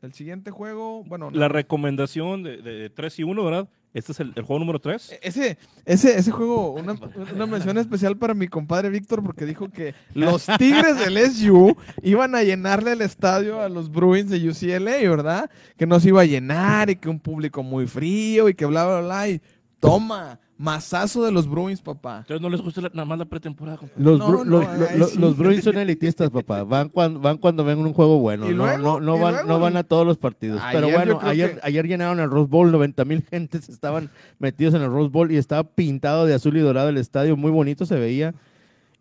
[0.00, 1.36] El siguiente juego, bueno, no.
[1.36, 3.68] La recomendación de, de 3 y 1, ¿verdad?
[3.94, 5.12] Este es el, el juego número 3.
[5.12, 6.96] E- Ese, ese, ese juego, una,
[7.34, 12.34] una mención especial para mi compadre Víctor, porque dijo que los Tigres del SU iban
[12.34, 15.48] a llenarle el estadio a los Bruins de UCLA, ¿verdad?
[15.76, 18.84] Que no se iba a llenar y que un público muy frío y que bla,
[18.84, 19.28] bla, bla.
[19.28, 19.40] Y
[19.88, 22.18] toma, mazazo de los Bruins, papá.
[22.18, 23.78] Entonces no les gusta la- nada más la pretemporada.
[23.96, 25.18] Los, No, Bru- no, los, ay, los- sí.
[25.18, 26.62] los Bruins son elitistas, papá.
[26.64, 28.46] Van cuando, van cuando ven un juego bueno.
[28.46, 28.78] ¿Y no, luego?
[28.78, 29.48] no, no, ¿Y van, luego?
[29.48, 30.60] no van a todos los partidos.
[30.62, 32.70] Ayer Pero yo bueno, creo ayer, que- ayer llenaron el Rose Bowl.
[32.72, 36.60] 90 mil gentes estaban metidos en el Rose Bowl y estaba pintado de azul y
[36.60, 37.36] dorado el estadio.
[37.36, 38.34] Muy bonito se veía.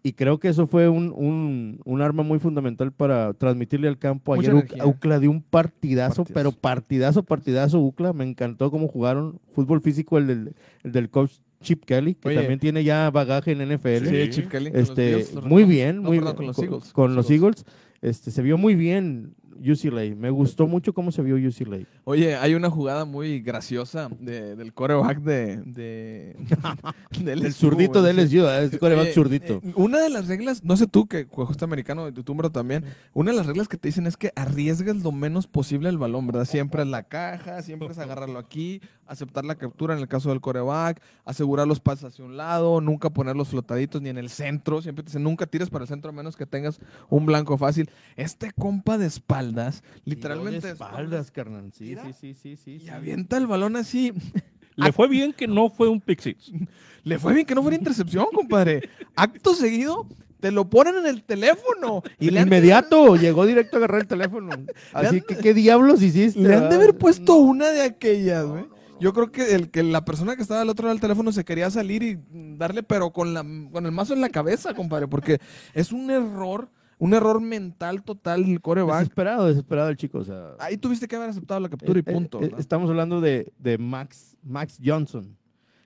[0.06, 4.34] Y creo que eso fue un, un, un arma muy fundamental para transmitirle al campo.
[4.34, 4.84] Ayer energía.
[4.84, 6.34] Uc- UCLA dio un partidazo, Partidazo.
[6.34, 8.12] pero partidazo, partidazo UCLA.
[8.12, 9.40] Me encantó cómo jugaron.
[9.52, 12.38] Fútbol físico el del, el del coach Chip Kelly, que Oye.
[12.38, 14.06] también tiene ya bagaje en NFL.
[14.08, 14.30] Sí.
[14.32, 16.94] Chip Kelly con los Este, muy bien, No, muy perdón, bien, con los con, Eagles.
[16.94, 17.66] con los Eagles.
[18.02, 20.16] Este, se vio muy bien UCLA.
[20.16, 21.80] Me gustó mucho cómo se vio UCLA.
[22.04, 26.36] Oye, hay una jugada muy graciosa de- del coreback de, de,
[27.24, 29.54] del El zurdito de LSU, es coreback Eh, zurdito.
[29.64, 33.32] eh, una de las reglas, no sé tú que jugaste americano, tu túmero también, una
[33.32, 36.46] de las reglas que te dicen es que arriesgas lo menos posible el balón, ¿verdad?
[36.46, 40.42] Siempre es la caja, siempre es agarrarlo aquí, aceptar la captura en el caso del
[40.42, 44.82] coreback, asegurar los pases hacia un lado, nunca poner los flotaditos ni en el centro,
[44.82, 47.90] siempre te dicen nunca tires para el centro a menos que tengas un blanco fácil.
[48.16, 49.06] Este compa de
[49.48, 51.72] espaldas, literalmente de espaldas, carnal.
[51.74, 52.86] Sí, Mira, sí, sí, sí, sí.
[52.86, 54.14] y avienta el balón así.
[54.76, 56.52] Le fue bien que no fue un pick six.
[57.04, 58.90] Le fue bien que no fuera intercepción, compadre.
[59.16, 60.08] Acto seguido,
[60.40, 62.02] Te lo ponen en el teléfono.
[62.20, 64.50] Y le de- Inmediato, llegó directo a agarrar el teléfono.
[64.94, 66.40] Así que, ¿qué diablos hiciste?
[66.40, 68.66] Le han de haber puesto una de aquellas, güey.
[69.00, 71.44] Yo creo que, el, que la persona que estaba al otro lado del teléfono se
[71.44, 72.18] quería salir y
[72.58, 75.40] darle, pero con, la, con el mazo en la cabeza, compadre, porque
[75.74, 79.00] es un error, un error mental total del coreback.
[79.00, 80.20] Desesperado, desesperado el chico.
[80.20, 82.42] O sea, Ahí tuviste que haber aceptado la captura y Eh, eh, punto.
[82.42, 85.36] eh, estamos hablando de, de Max, Max Johnson.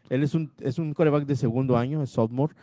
[0.09, 2.53] Él es un, es un coreback de segundo año, es sophomore.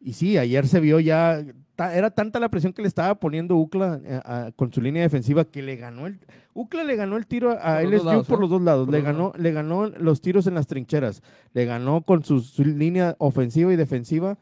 [0.00, 1.42] Y sí, ayer se vio ya,
[1.76, 5.02] ta- era tanta la presión que le estaba poniendo UCLA eh, a- con su línea
[5.02, 6.20] defensiva que le ganó el,
[6.52, 8.40] UCLA le ganó el tiro a Por LSU lados, por ¿eh?
[8.42, 8.84] los dos lados.
[8.86, 11.22] Por Le ganó, le ganó los tiros en las trincheras.
[11.54, 14.36] Le ganó con su, su línea ofensiva y defensiva.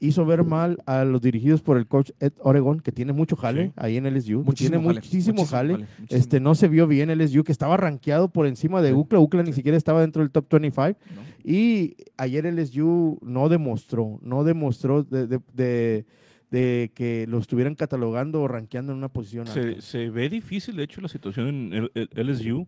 [0.00, 3.66] Hizo ver mal a los dirigidos por el coach Ed Oregon, que tiene mucho jale
[3.66, 3.72] Sí.
[3.76, 4.44] ahí en LSU.
[4.44, 5.72] Muchísimo tiene jale, muchísimo, jale.
[5.78, 6.06] muchísimo.
[6.10, 8.94] Este, no se vio bien LSU, que estaba rankeado por encima de Sí.
[8.94, 9.18] UCLA.
[9.20, 10.98] UCLA ni siquiera estaba dentro del top 25.
[11.14, 11.22] ¿no?
[11.44, 16.06] Y ayer LSU no demostró, no demostró de, de- de-
[16.50, 19.80] de que lo estuvieran catalogando o rankeando en una posición Se, alta.
[19.82, 22.66] se ve difícil, de hecho, la situación en el- el- LSU.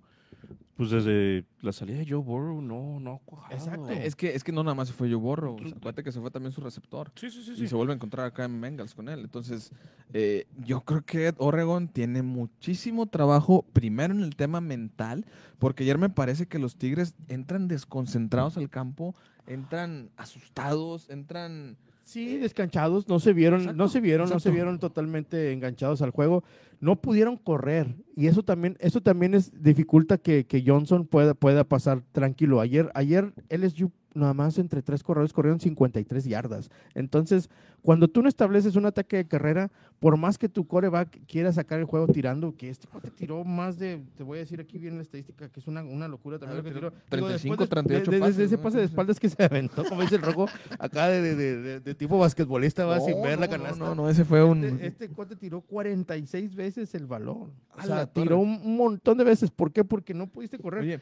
[0.81, 3.55] Pues desde la salida de Joe Burrow, no, no ha cuajado.
[3.55, 3.91] Exacto.
[3.91, 5.57] Es que, es que no nada más se fue Joe Burrow.
[5.57, 7.13] o sea, acuérdate que se fue también su receptor.
[7.17, 7.53] Sí, sí, sí.
[7.53, 7.69] Y sí.
[7.69, 9.21] se vuelve a encontrar acá en Bengals con él.
[9.21, 9.73] Entonces,
[10.15, 15.27] eh, yo creo que Oregon tiene muchísimo trabajo, primero en el tema mental,
[15.59, 19.15] porque ayer me parece que los Tigres entran desconcentrados al campo,
[19.47, 21.77] entran asustados, entran...
[22.11, 26.11] Sí, descanchados, no se vieron, Exacto, no se vieron, no se vieron totalmente enganchados al
[26.11, 26.43] juego.
[26.81, 31.63] No pudieron correr y eso también, eso también es dificulta que, que Johnson pueda, pueda
[31.63, 32.61] pasar tranquilo.
[32.61, 36.71] Ayer, ayer LSU nada más entre tres corredores corrieron 53 yardas.
[36.95, 37.49] Entonces,
[37.83, 39.71] cuando tú no estableces un ataque de carrera,
[40.01, 43.79] por más que tu coreback quiera sacar el juego tirando, que este cuate tiró más
[43.79, 46.59] de, te voy a decir aquí bien la estadística, que es una, una locura también
[46.59, 47.01] Ah, lo que tiró tiró.
[47.11, 48.63] Digo, 35, después de- 38 de- pases, ese ¿no?
[48.63, 50.47] pase de espaldas que se aventó, como dice el rojo,
[50.79, 51.35] acá de,
[51.81, 53.79] de- tipo basquetbolista, va sin No, ver la no, canasta.
[53.85, 54.65] No, no, ese fue un...
[54.65, 57.53] Este, este cuate tiró 46 veces el balón.
[57.79, 59.51] O sea, la tiró un montón de veces.
[59.51, 59.85] ¿Por qué?
[59.85, 60.83] Porque no pudiste correr.
[60.83, 61.01] Oye,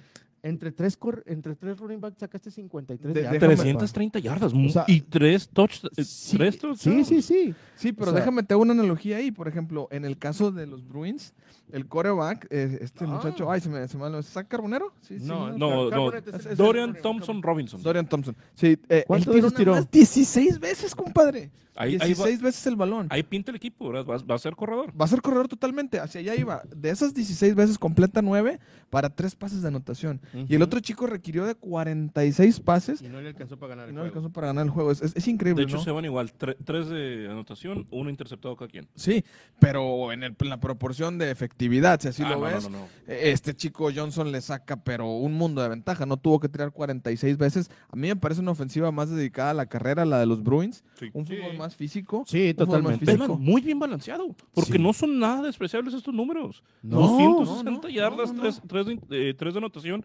[0.48, 3.40] entre, tres cor- entre tres running backs sacaste 53 De- yardas.
[3.40, 5.48] déjame- 330 yardas O sea, y tres
[5.96, 7.08] eh, Sí, tres sí, touchdowns.
[7.08, 7.54] sí, sí.
[7.76, 9.30] Sí, pero O sea- déjame te hago una analogía ahí.
[9.30, 11.32] Por ejemplo, en el caso de los Bruins,
[11.72, 13.08] el coreback, eh, este Ah.
[13.08, 14.92] muchacho, ay, se me, se me ¿es ¿Zach Carbonero?
[15.00, 15.58] Sí, sí, No, ¿no?
[15.58, 16.94] No, no, es es Dorian.
[17.00, 17.82] Thompson Robinson.
[17.82, 18.34] Dorian Thompson.
[18.54, 19.72] Sí, eh, ¿Cuántas él tiró tiró?
[19.72, 21.50] más 16 veces, compadre.
[21.80, 23.06] Ahí, ahí va, 16 veces el balón.
[23.10, 24.04] ahí pinta el equipo, ¿verdad?
[24.04, 24.92] Va, va a ser corredor.
[25.00, 26.62] Va a ser corredor totalmente, hacia allá iba.
[26.74, 28.58] De esas 16 veces completa 9
[28.90, 30.20] para 3 pases de anotación.
[30.48, 33.88] Y el otro chico requirió de 46 pases Y no le alcanzó para ganar y
[33.90, 34.14] el no juego.
[34.14, 34.90] alcanzó para ganar el juego.
[34.90, 35.82] Es, es- es increíble, De hecho, ¿no?
[35.84, 36.32] se van igual.
[36.38, 38.86] tre- tres de anotación, uno interceptado cada quien.
[38.94, 39.24] Sí,
[39.58, 42.70] pero en, el- en la proporción de efectividad, si así Ah, lo no, ves, no,
[42.70, 42.84] no, no.
[43.06, 46.06] eh, este chico Johnson le saca, pero un mundo de ventaja.
[46.06, 47.70] No tuvo que tirar 46 veces.
[47.90, 50.84] A mí me parece una ofensiva más dedicada a la carrera, la de los Bruins.
[50.98, 51.10] Sí.
[51.12, 52.24] Un fútbol más físico.
[52.26, 53.04] Sí, totalmente.
[53.06, 53.36] Físico.
[53.38, 54.78] muy bien balanceado, porque Sí.
[54.78, 56.62] no son nada despreciables estos números.
[56.82, 58.42] No, 260 no, no, yardas, no, no.
[58.42, 58.98] tres, tres de,
[59.30, 60.04] eh, tres de anotación.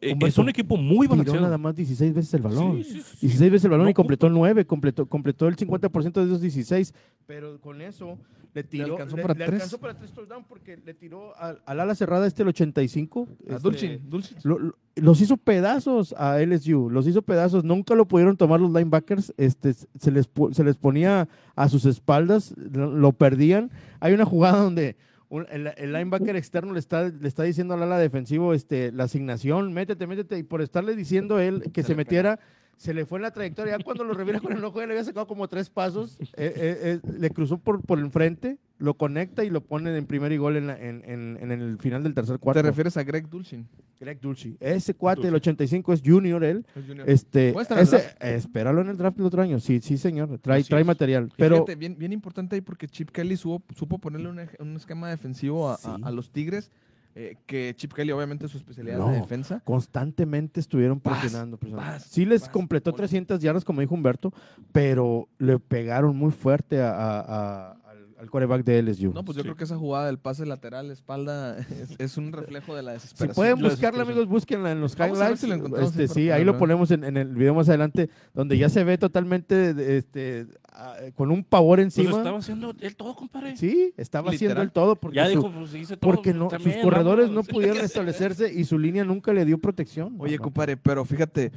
[0.00, 1.40] Eh, Humberto, es un equipo muy Tiró balanceado.
[1.40, 2.84] nada más 16 veces el balón.
[2.84, 3.16] Sí, sí, sí.
[3.26, 6.94] 16 veces el balón No y completó 9, completó, completó el 50% de esos 16.
[7.26, 8.16] Pero con eso
[8.54, 8.92] le tiró.
[8.92, 9.54] alcanzó le- para le tres.
[9.54, 13.28] alcanzó para tres touchdowns porque le tiró al, al ala cerrada este el 85.
[13.28, 14.38] A este, Dulcin, Dulcin.
[14.44, 17.64] lo- lo- los hizo pedazos a LSU, los hizo pedazos.
[17.64, 19.32] Nunca lo pudieron tomar los linebackers.
[19.36, 23.70] Este, se, les, se les ponía a sus espaldas, lo, lo perdían.
[24.00, 24.96] Hay una jugada donde
[25.30, 29.04] un- el, el linebacker externo le está, le está diciendo al ala defensivo este, la
[29.04, 30.38] asignación, métete, métete.
[30.38, 32.40] Y por estarle diciendo él que se, metiera,
[32.78, 33.76] se le fue en la trayectoria.
[33.76, 36.16] Ya cuando lo revira con el ojo, ya le había sacado como tres pasos.
[36.20, 40.30] eh, eh, eh, le cruzó por, por enfrente, lo conecta y lo pone en primer
[40.32, 42.62] y gol en, la- en, en- en el final del tercer cuarto.
[42.62, 43.66] Te refieres a Greg Dulcin.
[44.00, 44.56] Greg Dulce.
[44.60, 45.50] Ese cuate del Dulce.
[45.50, 46.64] 85 es junior él.
[46.76, 47.10] el junior.
[47.10, 49.58] Este, ¿Puede estar en el ese, espéralo en el draft del otro año.
[49.58, 50.38] Sí, sí, señor.
[50.38, 50.86] Trae, Así trae es.
[50.86, 51.32] material.
[51.36, 55.10] Pero fíjate, bien, bien importante ahí porque Chip Kelly supo, supo ponerle un, un esquema
[55.10, 56.70] defensivo a, a los Tigres,
[57.20, 59.08] eh, que Chip Kelly obviamente su especialidad No.
[59.10, 59.60] es la defensa.
[59.64, 61.58] constantemente estuvieron presionando.
[62.06, 62.98] sí les completó gol.
[62.98, 64.32] 300 yardas, como dijo Humberto,
[64.70, 67.76] pero le pegaron muy fuerte a-
[68.18, 69.12] al, coreback de LSU.
[69.12, 69.46] No, pues yo Sí.
[69.46, 72.96] creo que esa jugada del pase lateral, espalda, es, es un reflejo de la Si
[73.02, 73.34] desesperación.
[73.34, 75.40] pueden La buscarla, amigos, búsquenla en los Vamos a ver highlights.
[75.40, 78.58] si la encontramos Este, sí, ahí lo ponemos en, en el video más adelante, donde
[78.58, 82.16] ya se ve totalmente este, ah, con un pavor Pues encima.
[82.18, 83.56] estaba haciendo él todo, compadre.
[83.56, 86.10] Sí, estaba haciendo el todo porque ya su- dijo, pues hice todo.
[86.12, 90.16] porque no, sus corredores no pudieron establecerse y su línea nunca le dio protección.
[90.18, 90.42] Oye, ¿no?
[90.42, 91.52] compadre, pero fíjate,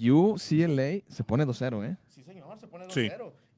[0.00, 1.96] UCLA se pone 2-0, ¿eh?
[2.08, 2.90] Sí, señor, se pone 2-0.
[2.92, 3.08] Sí.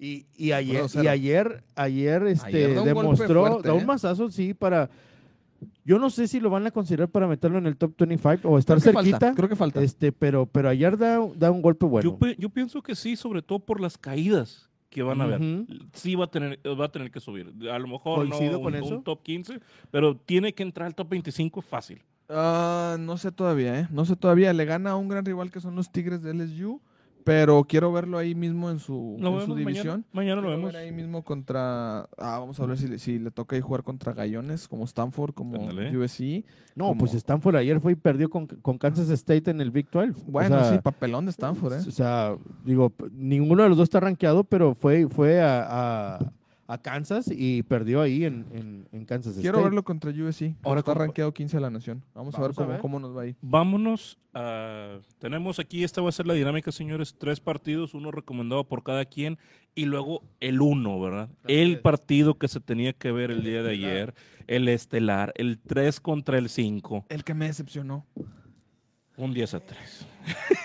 [0.03, 1.05] Y, y ayer, 2-0.
[1.05, 3.87] y ayer, ayer, este, Ayer da un demostró, fuerte, da un ¿eh?
[3.87, 4.89] mazazo, sí, para...
[5.85, 8.59] Yo no sé si lo van a considerar para meterlo en el top 25 o
[8.59, 9.83] estar Creo cerquita, falta, creo que falta.
[9.83, 12.19] este, pero, pero ayer da, da un golpe bueno.
[12.19, 15.41] Yo, yo pienso que sí, sobre todo por las caídas que van a ver.
[15.41, 15.67] Ujú.
[15.93, 17.53] Sí va a tener, va a tener que subir.
[17.71, 18.97] A lo mejor no Coincido un, con eso.
[18.97, 19.61] un top 15,
[19.91, 22.01] pero tiene que entrar al top 25 fácil.
[22.29, 23.89] Ah, no sé todavía, ¿eh?
[23.91, 24.53] No sé todavía.
[24.55, 26.81] Le gana a un gran rival que son los Tigres de LSU,
[27.25, 29.87] pero quiero verlo ahí mismo en su, Lo en su división.
[29.87, 30.05] mañana.
[30.13, 30.73] Mañana lo Quiero vemos.
[30.73, 32.01] ver ahí mismo contra...
[32.19, 35.35] Ah, vamos a ver si, le- si le toca ahí jugar contra gallones, como Stanford,
[35.35, 35.97] como Ándale.
[35.97, 36.45] USC.
[36.75, 39.89] No, como- pues Stanford ayer fue y perdió con, con Kansas State en el Big
[39.91, 40.11] 12.
[40.11, 41.85] O Bueno, sea, sí, papelón de Stanford, ¿eh?
[41.87, 45.67] O sea, digo, ninguno de los dos está rankeado, pero fue, fue a,
[46.17, 46.33] a-
[46.73, 49.65] a Kansas y perdió ahí en, en- en Kansas Quiero State.
[49.65, 50.55] verlo contra USC.
[50.63, 52.05] Ahora, está rankeado 15 a la nación.
[52.15, 52.81] Vamos, a ver a cómo, ver.
[52.81, 53.37] cómo nos va ahí.
[53.43, 54.99] Vámonos a...
[55.19, 57.17] Tenemos aquí, esta va a ser la dinámica, señores.
[57.19, 59.39] Tres partidos, uno recomendado por cada quien
[59.75, 61.29] y luego el uno, ¿verdad?
[61.47, 64.15] El partido que se tenía que ver el día de ayer,
[64.47, 68.07] el estelar, el 3 contra el 5, El que me decepcionó.
[69.25, 70.07] Un 10 a 3.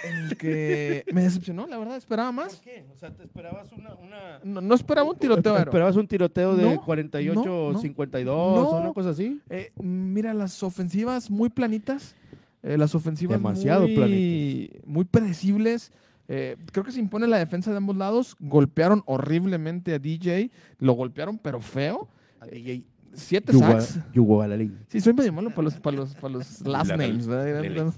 [0.04, 1.98] El que me decepcionó, la verdad.
[1.98, 2.60] Esperaba más.
[2.64, 2.86] qué?
[2.94, 3.96] O sea, ¿te esperabas una...?
[3.96, 4.40] una...
[4.44, 5.58] No, no esperaba un tiroteo.
[5.58, 7.80] ¿Esperabas un tiroteo de No, 48, no, no.
[7.80, 8.82] 52 o No.
[8.82, 9.40] una cosa así?
[9.50, 12.16] Eh, mira, las ofensivas muy planitas.
[12.64, 14.82] eh, las ofensivas Demasiado muy, planitas.
[14.86, 15.92] muy predecibles.
[16.28, 18.36] eh, creo que se impone la defensa de ambos lados.
[18.40, 20.52] Golpearon horriblemente a DJ.
[20.80, 22.08] Lo golpearon, pero feo.
[23.14, 24.00] Siete Yugo- sacks.
[24.14, 24.44] Yugo.
[24.90, 27.62] Sí, soy medio malo para los, para los, para los last La- names, ¿verdad?
[27.62, 27.92] Lele.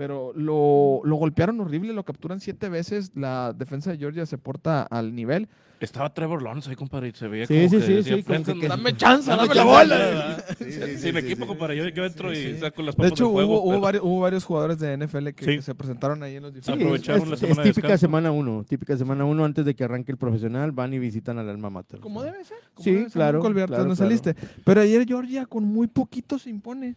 [0.00, 3.12] Pero lo, lo golpearon horrible, lo capturan siete veces.
[3.14, 5.46] La defensa de Georgia se porta al nivel.
[5.78, 8.22] Estaba Trevor Lawrence ahí, compadre, y se veía Sí, como sí, que sí, decía, sí,
[8.22, 10.44] como "Frentzen, que- Dame chance, Dame dame la bola.
[10.56, 12.94] Sí, Sí, sí, Sin sí, equipo, sí, compadre, yo, yo entro Sí, y saco las
[12.94, 13.52] De papas hecho, del fuego.
[13.52, 16.52] hubo, hubo pero- varios, hubo varios jugadores de NFL que, se presentaron ahí en los
[16.52, 16.86] Sí, diferentes.
[16.86, 18.00] aprovecharon es, la es semana de típica descanso.
[18.06, 21.48] semana uno, típica semana uno antes de que arranque el profesional, van y visitan al
[21.50, 22.00] alma mater.
[22.00, 22.56] Como debe ser.
[22.72, 23.96] como Sí, debe ser, claro, claro, claro.
[23.96, 24.34] saliste.
[24.64, 26.96] Pero ayer Georgia con muy poquito se impone.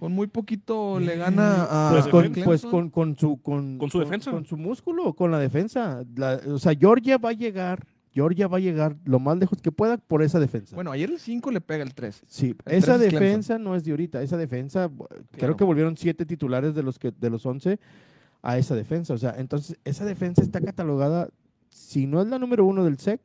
[0.00, 3.98] Con muy poquito le gana a Pues con, pues con, con su con, Con su
[4.00, 4.30] defensa.
[4.30, 6.02] con su músculo, con la defensa.
[6.16, 9.70] La- o sea, Georgia va a llegar, Georgia va a llegar lo más lejos que
[9.70, 10.74] pueda por esa defensa.
[10.74, 12.22] Bueno, ayer el 5 le pega el 3.
[12.26, 13.20] sí, el esa tres es Clemson.
[13.20, 14.90] defensa no es de ahorita, esa defensa
[15.32, 17.78] creo que volvieron siete titulares de los que de los 11
[18.42, 21.28] a esa defensa, o sea, entonces esa defensa está catalogada
[21.68, 23.20] si no es la número uno del SEC,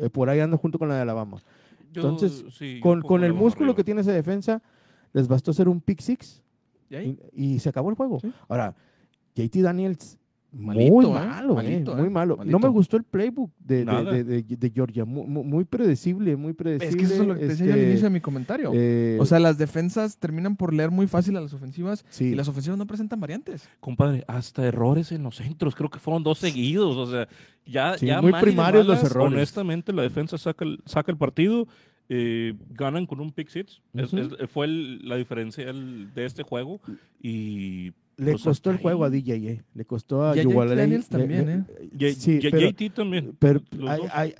[0.00, 1.36] eh, por ahí anda junto con la de Alabama.
[1.92, 4.62] Yo, Entonces, sí, Con, con el músculo que tiene esa defensa,
[5.12, 6.42] les bastó hacer un pick six
[6.90, 7.18] ¿Y ahí?
[7.34, 8.20] y, y se acabó el juego.
[8.20, 8.32] Sí.
[8.48, 8.74] Ahora,
[9.34, 10.18] JT Daniels,
[10.50, 11.08] Malito, muy ¿eh?
[11.10, 12.10] malo, eh, Malito, muy ¿eh?
[12.10, 12.38] malo.
[12.42, 14.10] No me gustó el playbook de, de, Nada.
[14.10, 16.88] de- de- de Georgia, muy, predecible, muy predecible.
[16.88, 18.70] Es que eso es lo que te decía yo al este, inicio de mi comentario.
[18.74, 22.28] eh, o sea, las defensas terminan por leer muy fácil a las ofensivas sí.
[22.28, 23.68] y las ofensivas no presentan variantes.
[23.80, 27.28] Compadre, hasta errores en los centros, creo que fueron dos seguidos, o sea,
[27.66, 29.34] ya, Sí, ya muy primarios los errores.
[29.34, 31.68] Honestamente, la defensa saca el, saca el partido,
[32.08, 34.34] eh, ganan con un pick six, Es- Ujú.
[34.40, 36.80] es- fue el- la diferencia el- de este juego
[37.22, 39.20] y le pues, costó el juego a ahí.
[39.22, 39.62] DJ, eh.
[39.74, 41.66] le costó a Y a JT Ugualele, Daniels le- también,
[41.98, 42.14] le- ¿eh?
[42.14, 43.36] Sí, pero- JT también.
[43.38, 44.34] Pero hay- hay-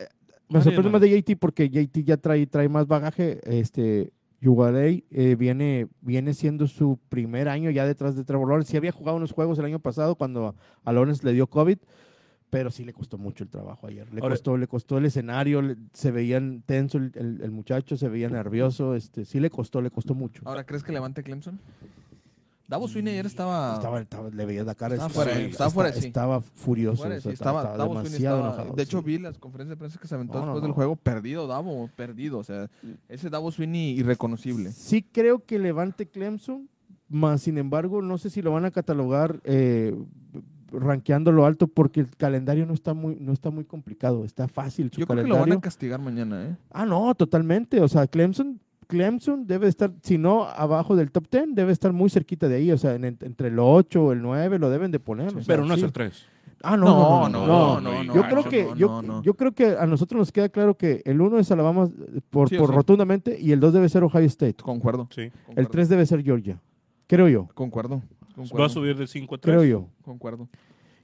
[0.48, 3.38] me sorprende más de JT porque JT ya trae, trae más bagaje.
[3.44, 8.70] Este, Ugalei eh, viene, viene siendo su primer año ya detrás de Trevor Lawrence.
[8.70, 10.54] Sí había jugado unos juegos el año pasado cuando
[10.85, 11.78] a Lawrence le dio COVID,
[12.50, 14.12] pero sí le costó mucho el trabajo ayer.
[14.12, 17.96] Le Ahora- costó, le costó el escenario, le- se veían tenso el, el- el muchacho,
[17.96, 18.94] se veía nervioso.
[18.94, 20.42] Este, sí le costó, le costó mucho.
[20.46, 21.58] Ahora, ¿crees que levante Clemson?
[22.66, 23.72] Davos Sweeney ayer estaba...
[23.76, 24.92] Estaba, estaba- le veías la cara.
[24.94, 26.06] Estaba fuera, estaba fuera de sí.
[26.08, 27.02] Estaba furioso.
[27.02, 28.76] fuera, sí, estaba, Davos demasiado estaba- enojado.
[28.76, 29.04] De hecho, sí.
[29.06, 30.74] vi las conferencias de prensa que se aventó No, no, después del no.
[30.74, 30.96] juego.
[30.96, 32.37] Perdido, Davo, perdido.
[32.38, 32.68] O sea,
[33.08, 34.72] ese Davos Sweeney irreconocible.
[34.72, 36.68] Sí creo que levante Clemson,
[37.08, 39.96] más sin embargo no sé si lo van a catalogar eh,
[40.70, 45.00] rankeándolo alto porque el calendario no está muy no está muy complicado, está fácil su
[45.00, 46.57] Yo creo que lo van a castigar mañana, ¿eh?
[46.70, 51.54] Ah, no, totalmente, o sea, Clemson Clemson debe estar, si no abajo del top 10,
[51.54, 54.59] debe estar muy cerquita de ahí, o sea, en- entre el 8 o el 9
[54.59, 55.26] lo deben de poner.
[55.28, 56.24] o sea, Pero no es el 3.
[56.62, 59.52] Ah, no, no, no, no, no, no, Yo no, creo que no, yo, yo creo
[59.52, 61.88] que a nosotros nos queda claro que el 1 es Alabama
[62.31, 62.74] por, Sí por sí.
[62.76, 64.57] rotundamente y el 2 debe ser Ohio State.
[64.62, 65.07] Concuerdo.
[65.14, 65.20] Sí.
[65.20, 66.59] El concuerdo, 3 debe ser Georgia.
[67.07, 67.46] Creo yo.
[67.54, 68.02] Concuerdo.
[68.42, 69.57] Va concuerdo, a subir de 5 a 3.
[69.57, 69.88] Creo yo.
[70.03, 70.48] Concuerdo.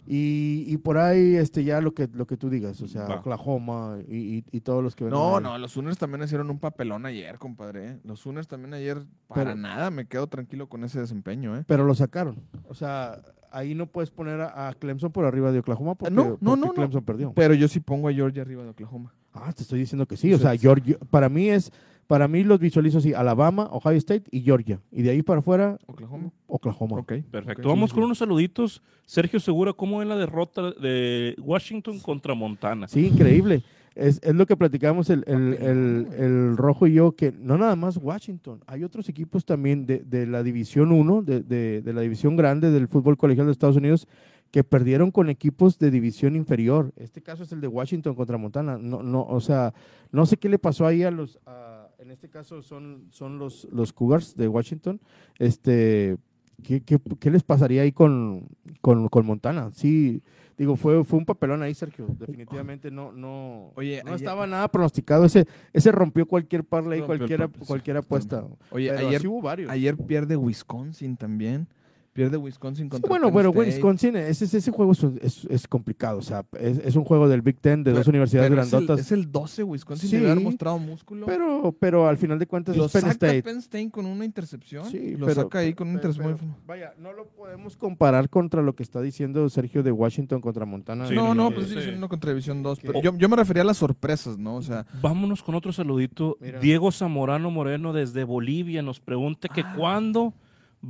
[0.06, 3.14] Y, y por ahí este ya lo que lo que tú digas, o sea, Va.
[3.20, 6.58] Oklahoma y, y- y todos los que vengan No, no, los Sooners también hicieron un
[6.58, 7.88] papelón ayer, compadre.
[7.88, 7.98] ¿eh?
[8.04, 11.64] Los Sooners también ayer, para Pero- nada, me quedo tranquilo con ese desempeño, ¿eh?
[11.66, 12.36] Pero lo sacaron.
[12.68, 16.22] O sea, ahí no puedes poner a, a Clemson por arriba de Oklahoma porque, No,
[16.24, 16.72] no, porque no, no.
[16.74, 17.32] Clemson perdió.
[17.32, 19.14] Pero yo sí pongo a Georgia arriba de Oklahoma.
[19.32, 20.34] Ah, te estoy diciendo que sí.
[20.34, 20.54] O sea.
[20.54, 21.72] Georgia, para mí es,
[22.06, 24.80] para mí los visualizo así, Alabama, Ohio State y Georgia.
[24.92, 26.30] Y de ahí para afuera, Oklahoma.
[26.46, 26.98] Oklahoma.
[26.98, 27.12] Ok.
[27.30, 27.68] Perfecto.
[27.68, 28.06] Vamos sí, con sí.
[28.06, 28.82] unos saluditos.
[29.06, 32.88] Sergio Segura, ¿cómo es la derrota de Washington contra Montana?
[32.88, 33.62] Sí, increíble.
[33.94, 37.76] Es, es lo que platicábamos el, el, el- el Rojo y yo, que no nada
[37.76, 42.00] más Washington, hay otros equipos también de, de la División 1, de, de- de la
[42.00, 44.08] División Grande del fútbol colegial de Estados Unidos,
[44.50, 46.92] que perdieron con equipos de división inferior.
[46.96, 48.78] Este caso es el de Washington contra Montana.
[48.78, 49.74] No, no, o sea,
[50.12, 51.73] no sé qué le pasó ahí a los, a-
[52.04, 55.00] en este caso son, son los, los Cougars de Washington.
[55.38, 56.16] Este,
[56.62, 58.46] ¿qué, qué, qué les pasaría ahí con,
[58.82, 59.70] con, con Montana?
[59.72, 60.22] Sí,
[60.58, 62.06] digo, fue, fue un papelón ahí, Sergio.
[62.18, 65.24] Definitivamente no, no, Oye, no ayer- estaba nada pronosticado.
[65.24, 68.44] Ese, ese rompió cualquier parlay, cualquier, cualquier apuesta.
[68.70, 69.70] Oye, Pero ayer, sí hubo varios.
[69.70, 71.66] ayer pierde Wisconsin también.
[72.14, 73.66] Pierde Wisconsin Sí, contra bueno, Penn bueno, State.
[73.74, 76.18] Wisconsin, ese, ese juego es, es, es complicado.
[76.18, 78.66] O sea, es, es un juego del Big Ten de dos Pero- universidades pero es
[78.68, 79.00] el- grandotas.
[79.04, 81.26] Es el, 12, Wisconsin Sí, debe haber mostrado músculo.
[81.26, 83.42] pero, pero al final de cuentas lo es Penn saca State.
[83.42, 84.88] Penn State con una intercepción.
[84.88, 86.48] Sí, lo pero- saca ahí con pero- intercepción.
[86.50, 90.64] muy- Vaya, no lo podemos comparar contra lo que está diciendo Sergio de Washington contra
[90.64, 91.08] Montana.
[91.08, 91.72] Sí, no, no, no, no, pues sí.
[91.74, 92.78] sí, diciendo contra División 2.
[92.78, 94.54] Que- Pero yo, yo me refería a las sorpresas, ¿no?
[94.54, 96.36] O sea, Vámonos con otro saludito.
[96.40, 96.60] Mira.
[96.60, 99.74] Diego Zamorano Moreno desde Bolivia nos pregunta que Ah.
[99.76, 100.32] cuándo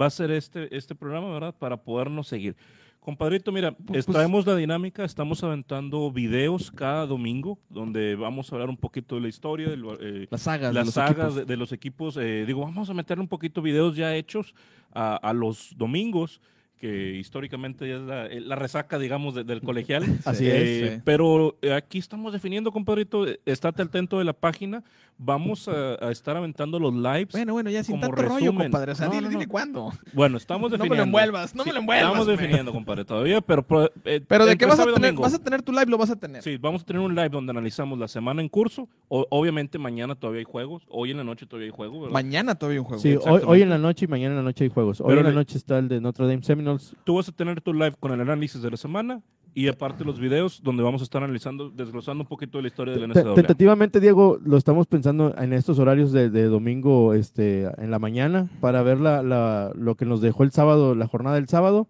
[0.01, 1.55] va a ser este, este programa, ¿verdad?
[1.59, 2.57] Para podernos seguir.
[3.01, 8.71] Compadrito, mira, Pues- traemos la dinámica, estamos aventando videos cada domingo donde vamos a hablar
[8.71, 9.69] un poquito de la historia,
[10.01, 10.71] eh, las sagas.
[10.71, 11.35] de las los sagas equipos.
[11.37, 12.17] de, de los equipos.
[12.17, 14.55] eh, digo, vamos a meterle un poquito videos ya hechos
[14.95, 16.41] a, a los domingos,
[16.79, 19.61] que históricamente ya es la, eh, la resaca, digamos, de- del
[20.01, 20.05] colegial.
[20.25, 20.95] Así Eh, es.
[20.95, 21.01] sí.
[21.05, 24.83] Pero aquí estamos definiendo, compadrito, estate atento de la página.
[25.17, 27.29] Vamos a, a estar aventando los lives.
[27.31, 28.63] Bueno, Bueno, bueno, ya sin como tanto rollo, resumen.
[28.65, 28.93] compadre.
[28.93, 29.51] O sea, No, dile, no, dile no.
[29.51, 29.93] cuándo.
[30.37, 31.03] estamos No me lo definiendo.
[31.05, 32.37] envuelvas, no me lo envuelvas, Estamos man.
[32.37, 33.65] definiendo, compadre, todavía, pero...
[34.05, 35.23] eh, Pero de qué vas a tener, domingo.
[35.23, 36.43] vas a tener tu live, lo vas a tener.
[36.43, 38.89] Sí, vamos a tener un live donde analizamos la semana en curso.
[39.09, 40.83] O- obviamente mañana todavía hay juegos.
[40.89, 42.13] Hoy en la noche todavía hay juegos, ¿verdad?
[42.13, 43.01] Mañana todavía hay un juego.
[43.03, 45.01] Sí, hoy, hoy en la noche y mañana en la noche hay juegos.
[45.01, 46.97] Hoy Pero en la noche está el de Notre Dame Seminoles.
[47.05, 49.21] Tú vas a tener tu live con el análisis de la semana
[49.55, 52.95] y aparte los videos donde vamos a estar analizando, desglosando un poquito de la historia
[52.95, 53.35] del NCAA.
[53.35, 58.49] Tentativamente, Diego, lo estamos pensando en estos horarios de, de domingo este, en la mañana
[58.61, 61.87] para ver la, la- lo que nos dejó el sábado, la jornada del sábado.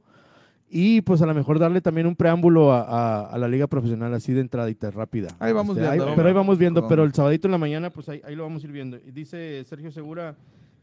[0.77, 4.13] Y pues a lo mejor darle también un preámbulo a, a- a la liga profesional
[4.13, 5.29] así de entradita rápida.
[5.39, 6.05] Ahí vamos Este, viendo.
[6.09, 8.43] ahí- pero ahí vamos viendo, pero el sabadito en la mañana, pues ahí, ahí lo
[8.43, 8.99] vamos a ir viendo.
[9.13, 10.35] Dice Sergio Segura,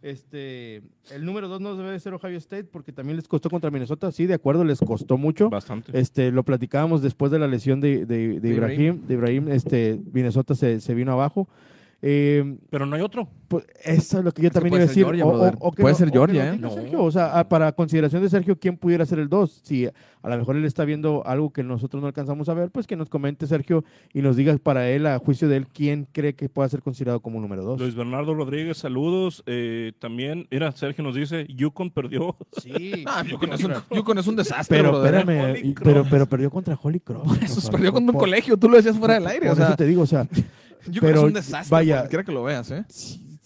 [0.01, 0.81] este,
[1.13, 4.11] el número dos no debe de ser Ohio State porque también les costó contra Minnesota.
[4.11, 5.49] Sí, de acuerdo, les costó mucho.
[5.49, 5.97] Bastante.
[5.99, 9.01] Este, lo platicábamos después de la lesión de, de- de De Ibrahim.
[9.07, 11.47] De Ibrahim, este, Minnesota se, se vino abajo.
[12.03, 13.27] Eh, Pero no hay otro.
[13.47, 15.03] pues eso es lo que yo Es que también puede iba a decir.
[15.05, 16.57] Georgia, que Puede no- ser o que Georgia, ¿eh?
[16.57, 16.71] No.
[16.71, 17.03] Sergio.
[17.03, 19.61] O sea, para consideración de Sergio, ¿quién pudiera ser el 2?
[19.63, 22.87] Si a lo mejor él está viendo algo que nosotros no alcanzamos a ver, pues
[22.87, 23.83] que nos comente Sergio
[24.13, 27.19] y nos diga para él, a juicio de él, quién cree que pueda ser considerado
[27.19, 27.79] como número 2.
[27.79, 29.43] Luis Bernardo Rodríguez, saludos.
[29.45, 32.35] Eh, también, mira, Sergio nos dice, Yukon perdió.
[32.61, 33.03] Sí.
[33.05, 35.15] Ah, Yukon es un, Yukon es un desastre, Pero brother.
[35.15, 37.41] espérame, y- pero, pero perdió contra Holy Cross.
[37.43, 39.47] Eso perdió con un por- colegio, tú lo decías fuera del aire.
[39.47, 40.25] Por o sea, eso te digo, o sea,
[40.85, 41.69] Yukon pero, es un desastre.
[41.69, 42.83] vaya, que lo veas, ¿eh?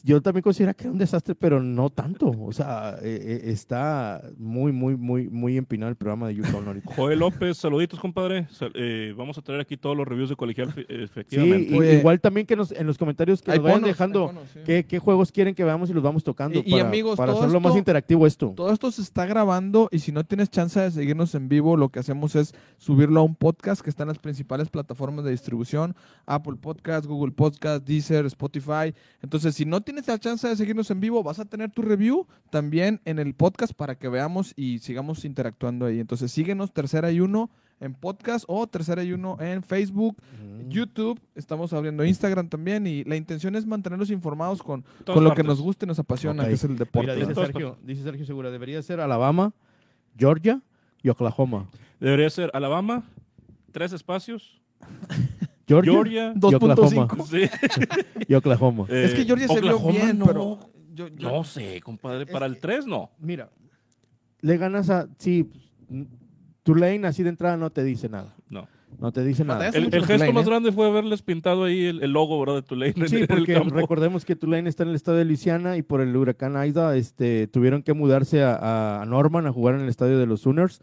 [0.06, 2.30] Sí, yo también considero que era un desastre, pero no tanto.
[2.40, 6.94] O sea, eh, eh, está muy, muy, muy, muy empinado el programa de Yukon ahorita.
[6.96, 8.48] Joel López, saluditos, compadre.
[8.52, 11.74] Sal- eh, vamos a traer aquí todos los reviews de colegial, fe- Sí, efectivamente.
[11.74, 12.00] y- Oye.
[12.00, 14.60] igual también que nos, en los comentarios que nos vayan bonos, dejando bonos, sí.
[14.66, 17.76] qué, qué juegos quieren que veamos y los vamos tocando Y- amigos, para hacerlo más
[17.76, 18.54] interactivo esto.
[18.56, 21.90] Todo esto se está grabando y si no tienes chance de seguirnos en vivo, lo
[21.90, 25.96] que hacemos es subirlo a un podcast que está en las principales plataformas de distribución,
[26.26, 28.94] Apple Podcast, Google Podcast, Deezer, Spotify.
[29.22, 32.28] Entonces, si no tienes la chance de seguirnos en vivo, vas a tener tu review
[32.50, 36.00] también en el podcast para que veamos y sigamos interactuando ahí.
[36.00, 40.70] Entonces, síguenos Tercera y Uno en podcast o Tercera y Uno en Facebook, Ujú.
[40.70, 45.44] YouTube, estamos abriendo Instagram también y la intención es mantenerlos informados con, con lo que
[45.44, 46.50] nos gusta y nos apasiona, Ok.
[46.50, 47.14] que es el deporte.
[47.14, 49.54] Mira, dice Sergio, dice Sergio Segura, debería ser Alabama,
[50.18, 50.62] Georgia
[51.04, 51.68] y Oklahoma.
[52.00, 53.04] Debería ser Alabama,
[53.72, 54.62] tres espacios,
[55.68, 57.08] Georgia, Georgia, y Oklahoma.
[57.08, 57.26] 2.5.
[57.28, 57.50] sí.
[58.28, 58.86] Y Oklahoma.
[58.90, 60.60] Es que Eh, Georgia se vio Oklahoma bien, no, pero
[60.94, 63.12] yo- yo- No sé, compadre, para el que- 3 no.
[63.20, 63.50] Mira,
[64.42, 65.08] le ganas a...
[65.18, 65.50] Sí,
[66.64, 68.36] Tulane así de entrada no te dice nada.
[68.50, 68.68] No.
[69.00, 69.68] No te dice nada.
[69.70, 70.50] El, gesto Tulane, más ¿eh?
[70.50, 72.56] grande fue haberles pintado ahí el, el logo, ¿verdad?
[72.56, 73.76] De Tulane en, Sí, en el porque campo.
[73.76, 77.48] recordemos que Tulane está en el estado de Luisiana y por el huracán Aida este,
[77.48, 80.80] tuvieron que mudarse a, a Norman a jugar en el estadio de los Sooners.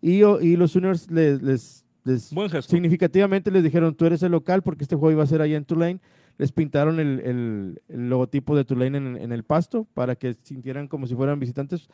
[0.00, 2.70] Y, y los Sooners les, les, les- Buen gesto.
[2.70, 5.64] significativamente les dijeron, tú eres el local porque este juego iba a ser allá en
[5.64, 6.00] Tulane.
[6.38, 10.88] Les pintaron el, el- el logotipo de Tulane en, en el pasto para que sintieran
[10.88, 11.88] como si fueran visitantes,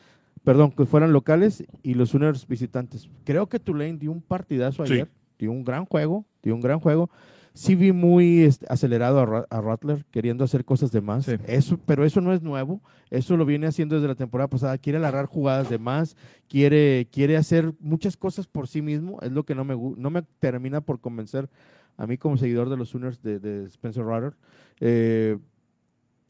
[0.44, 3.08] perdón, que fueran locales y los Sooners visitantes.
[3.24, 4.92] Creo que Tulane dio un partidazo Sí.
[4.94, 7.10] ayer, dio un gran juego, dio un gran juego.
[7.58, 11.24] Sí vi muy este, acelerado a, Ra- a Rattler queriendo hacer cosas de más.
[11.24, 11.32] Sí.
[11.48, 12.80] Eso, pero eso no es nuevo.
[13.10, 14.78] Eso lo viene haciendo desde la temporada pasada.
[14.78, 16.16] Quiere alargar jugadas de más.
[16.46, 19.20] Quiere, quiere hacer muchas cosas por sí mismo.
[19.22, 21.50] Es lo que no me, no me termina por convencer
[21.96, 24.34] a mí como seguidor de los Sooners de, de Spencer Rattler.
[24.78, 25.36] Eh,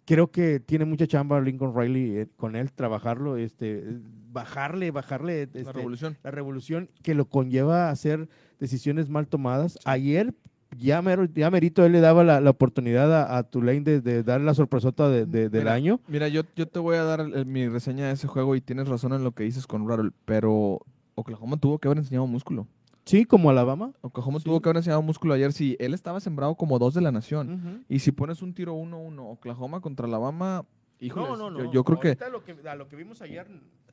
[0.06, 3.84] creo que tiene mucha chamba Lincoln Riley eh, con él, trabajarlo, este,
[4.32, 6.16] bajarle, bajarle este, La revolución.
[6.22, 9.78] la revolución que lo conlleva a hacer decisiones mal tomadas.
[9.84, 10.34] Ayer
[10.76, 14.22] ya, mero, ya merito él le daba la, la oportunidad a, a Tulane de, de
[14.22, 16.00] darle la sorpresota de- de- del Mira, año.
[16.08, 18.88] Mira, yo, yo te voy a dar el- mi reseña de ese juego y tienes
[18.88, 20.80] razón en lo que dices con Rattle, pero
[21.14, 22.66] Oklahoma tuvo que haber enseñado músculo.
[23.04, 23.92] Sí, como Alabama.
[24.02, 24.44] Oklahoma Sí.
[24.44, 25.52] tuvo que haber enseñado músculo ayer.
[25.54, 27.84] Si él estaba sembrado como dos de la nación.
[27.88, 30.66] Y si pones un tiro 1-1, Oklahoma contra Alabama,
[31.00, 31.64] híjole, No, no, no.
[31.64, 33.46] yo, yo creo que, Ahorita lo que, a lo que vimos ayer.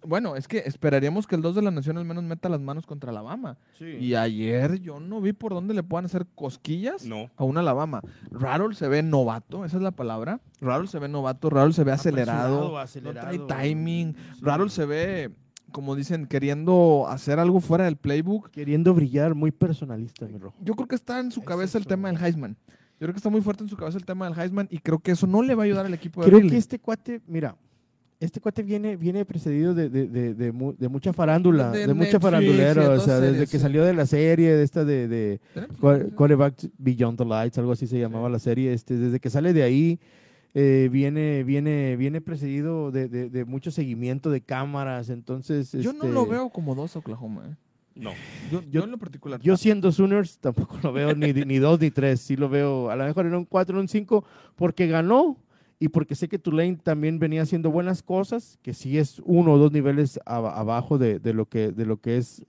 [0.08, 2.86] Bueno, es que esperaríamos que el 2 de la nación al menos meta las manos
[2.86, 3.58] contra Alabama.
[3.78, 3.86] Sí.
[4.00, 7.30] Y ayer yo no vi por dónde le puedan hacer cosquillas No.
[7.38, 8.02] a un Alabama.
[8.32, 10.40] Rattle se ve novato, esa es la palabra.
[10.62, 13.38] Rattle se ve novato, Rattle se ve acelerado, acelerado.
[13.38, 14.16] no trae timing.
[14.36, 14.40] Sí.
[14.42, 15.32] Rattle se ve,
[15.72, 18.50] como dicen, queriendo hacer algo fuera del playbook.
[18.52, 20.56] Queriendo brillar, muy personalista, mi rojo.
[20.62, 22.56] Yo creo que está en su Es cabeza el tema del Heisman.
[22.98, 25.00] Yo creo que está muy fuerte en su cabeza el tema del Heisman y creo
[25.00, 26.52] que eso no le va a ayudar al equipo de Creo Riley.
[26.52, 27.58] que este cuate, mira,
[28.20, 31.94] este cuate viene, viene precedido de, de, de, de mu- de mucha farándula, De de,
[31.94, 32.18] mucha de
[32.88, 33.60] o sea, desde que sí.
[33.60, 35.40] salió de la serie, de esta de,
[36.16, 39.64] Quarterback Beyond the Lights, algo así se llamaba la serie, este, desde que sale de
[39.64, 40.00] ahí,
[40.54, 45.72] eh, viene, viene, viene precedido de, de, de mucho seguimiento de cámaras, entonces...
[45.74, 47.44] Yo no este, lo veo como dos Oklahoma.
[47.52, 47.56] ¿eh?
[47.96, 48.12] No.
[48.52, 49.40] Yo, Yo- yo en lo particular.
[49.42, 52.96] Yo siendo Sooners tampoco lo veo ni, ni dos ni tres, sí lo veo a
[52.96, 54.24] lo mejor en un cuatro, en un cinco,
[54.56, 55.38] porque ganó
[55.80, 59.58] y porque sé que Tulane también venía haciendo buenas cosas, que sí es uno o
[59.58, 62.46] dos niveles aba- abajo de, de lo que, de lo que es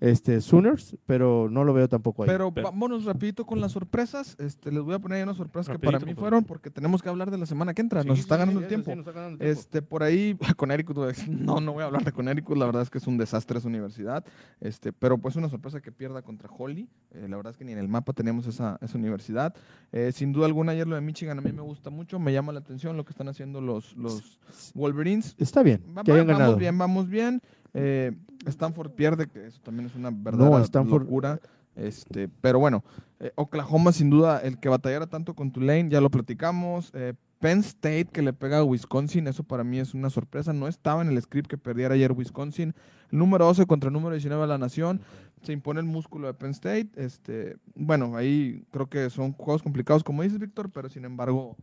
[0.00, 2.28] este Sooners, pero no lo veo tampoco ahí.
[2.28, 4.36] Pero, Pero- vámonos rapidito con las sorpresas.
[4.38, 7.02] Este, les voy a poner ahí unas sorpresas que para mí por fueron porque tenemos
[7.02, 8.02] que hablar de la semana que entra.
[8.02, 8.90] Sí, nos sí, está sí, ganando sí, el tiempo.
[8.90, 9.60] nos está ganando el tiempo.
[9.60, 10.36] Este, por ahí,
[11.02, 13.16] a decir, no, no voy a hablar de Connecticut, la verdad es que es un
[13.18, 14.24] desastre esa universidad,
[14.60, 17.72] este, pero pues una sorpresa que pierda contra Holly, eh, la verdad es que ni
[17.72, 19.54] en el mapa teníamos esa, esa universidad,
[19.90, 22.52] Eh, sin duda alguna ayer lo de Michigan a mí me gusta mucho, me llama
[22.52, 24.38] la atención lo que están haciendo los, los
[24.74, 26.56] Wolverines, Está bien, Va- que va- hayan vamos ganado.
[26.56, 27.40] bien, vamos bien,
[27.74, 28.12] Eh,
[28.46, 31.40] Stanford pierde, que eso también es una verdadera No, Stanford- locura,
[31.76, 32.84] este, pero bueno,
[33.20, 36.90] eh, Oklahoma sin duda el que batallara tanto con Tulane, ya lo platicamos.
[36.94, 40.52] Eh, Penn State que le pega a Wisconsin, eso para mí es una sorpresa.
[40.52, 42.74] No estaba en el script que perdiera ayer Wisconsin.
[43.12, 45.00] El número 12 contra el número 19 de la nación.
[45.42, 46.88] Se impone el músculo de Penn State.
[46.96, 51.56] Este, bueno, ahí creo que son juegos complicados, como dices, Víctor, pero sin embargo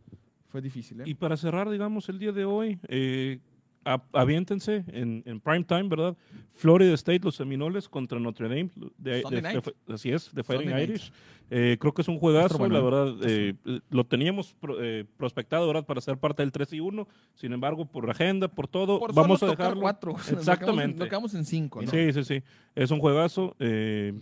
[0.48, 1.02] fue difícil.
[1.02, 1.04] ¿eh?
[1.06, 3.40] Y para cerrar, digamos, el día de hoy, eh,
[3.86, 6.16] a- aviéntense en, en prime time, ¿verdad?
[6.52, 8.70] Florida State, los Seminoles contra Notre Dame.
[8.98, 10.84] De, de- de- así es, de Fighting Sunday.
[10.84, 11.12] Irish.
[11.48, 13.14] Eh, creo que es un juegazo, bueno, la verdad.
[13.24, 13.54] eh,
[13.90, 15.86] lo teníamos pro- eh, prospectado, ¿verdad?
[15.86, 17.06] Para ser parte del 3 y 1.
[17.34, 19.80] Sin embargo, por agenda, por todo, Por vamos solo a tocar dejarlo.
[19.82, 20.12] cuatro.
[20.16, 20.98] Nos quedamos en- Exactamente.
[20.98, 21.88] Nos quedamos en cinco, ¿no?
[21.90, 22.42] Sí, sí, sí.
[22.74, 23.54] Es un juegazo.
[23.60, 24.12] Eh,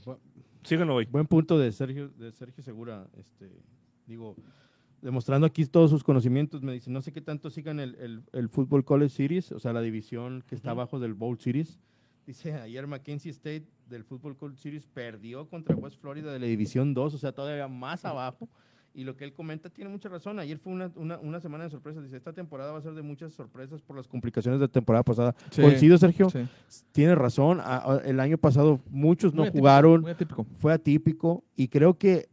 [0.65, 1.07] síganlo hoy.
[1.07, 3.51] Buen punto de Sergio, de Sergio Segura, este,
[4.07, 4.37] digo,
[5.05, 6.63] demostrando aquí todos sus conocimientos.
[6.63, 9.73] Me dice, no sé qué tanto sigan el, el, el Fútbol College Series, o sea,
[9.73, 11.79] la división que está abajo del Bowl Series.
[12.27, 16.95] Dice, ayer Mackenzie State del Fútbol College Series perdió contra West Florida de la División
[16.95, 18.49] 2, o sea, todavía más abajo.
[18.97, 20.39] Y lo que él comenta tiene mucha razón.
[20.39, 22.05] Ayer fue una, una, una semana de sorpresas.
[22.05, 25.03] Dice, esta temporada va a ser de muchas sorpresas por las complicaciones de la temporada
[25.03, 25.35] pasada.
[25.51, 26.31] Sí, Coincido, Sergio.
[26.31, 26.47] sí.
[26.93, 27.59] Tiene razón.
[27.61, 30.45] a- a- el año pasado muchos no atípico, jugaron atípico.
[30.61, 32.29] fue atípico y creo que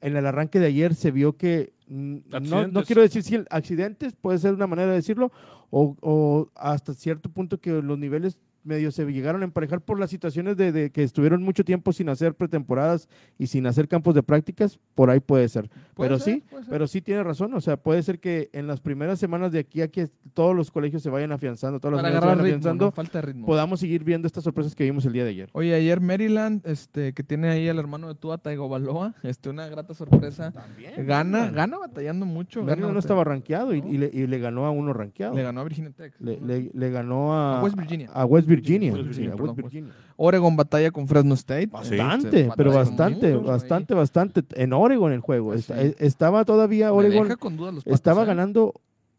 [0.00, 4.14] en el arranque de ayer se vio que no, no quiero decir si el- accidentes
[4.14, 5.30] puede ser una manera de decirlo
[5.70, 10.10] o, o hasta cierto punto que los niveles medio se llegaron a emparejar por las
[10.10, 13.08] situaciones de, de que estuvieron mucho tiempo sin hacer pretemporadas
[13.38, 15.70] y sin hacer campos de prácticas, por ahí puede ser.
[15.94, 16.60] Puede Pero ser, sí, ser.
[16.68, 19.80] Pero sí tiene razón, o sea, puede ser que en las primeras semanas de aquí
[19.82, 22.56] a que todos los colegios se vayan afianzando, todas las Para unidades se vayan ritmo,
[22.58, 22.92] afianzando, ¿no?
[22.92, 23.46] falta ritmo.
[23.46, 25.48] podamos seguir viendo estas sorpresas que vimos el día de ayer.
[25.52, 29.68] Oye, ayer Maryland, este, que tiene ahí al hermano de Tua, Taigo Baloa, este, una
[29.68, 30.52] grata sorpresa.
[30.98, 32.60] Gana, gana batallando mucho.
[32.60, 35.34] Maryland gana no estaba rankeado y, y le, y le ganó a uno rankeado.
[35.34, 36.14] Le ganó a Virginia Tech.
[36.18, 38.10] Le, le- le ganó a, A West Virginia.
[38.12, 38.55] a West Virginia.
[38.56, 39.96] West Virginia, West.
[40.16, 41.66] Oregon batalla con Fresno State.
[41.66, 44.42] Bastante, Este, pero bastante, bastante, bastante.
[44.54, 45.48] En Oregon el juego.
[45.50, 48.26] Pues eh, Estaba todavía Oregon, Patos, estaba ¿eh?
[48.26, 48.74] ganando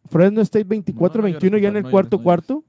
[0.09, 2.63] Fresno State No, no 24-21 llores, ya en no el cuarto no cuarto.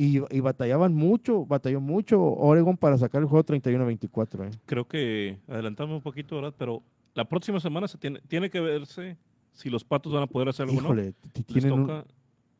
[0.00, 4.46] Y, y batallaban mucho, batalló mucho Oregon para sacar el juego 31-24.
[4.46, 4.50] eh.
[4.64, 6.54] Creo que adelantamos un poquito, ¿verdad?
[6.56, 6.82] Pero
[7.14, 9.16] la próxima semana se tiene, tiene que verse
[9.54, 10.86] si los patos van a poder hacer algo o no.
[10.88, 12.04] Híjole, Les tienen un, toca,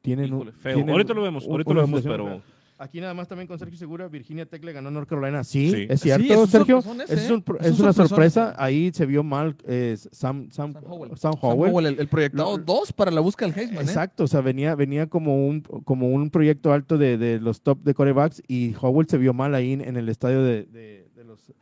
[0.03, 0.75] tienen un- híjole, feo.
[0.75, 2.43] tienen Ahorita lo vemos, ahorita lo vemos, pero.
[2.81, 5.43] Aquí nada más también con Sergio Segura, Virginia Tech le ganó a North Carolina.
[5.43, 5.87] Sí, Sí.
[5.89, 6.81] es cierto, Sergio.
[6.81, 7.33] sorpresón ese, Es, ¿eh?
[7.35, 8.55] un Es es un una sorpresa.
[8.57, 11.11] Ahí se vio mal eh, Sam, Sam, Sam Howell.
[11.17, 11.71] Sam Sam Howell.
[11.73, 13.89] Howell, el, el proyectado Lo- 2 para la búsqueda del Heisman, ¿eh?
[13.89, 17.83] Exacto, o sea, venía, venía como un como un proyecto alto de, de los top
[17.83, 21.25] de corebacks y Howell se vio mal ahí en, en el estadio de, de- de
[21.25, 21.53] los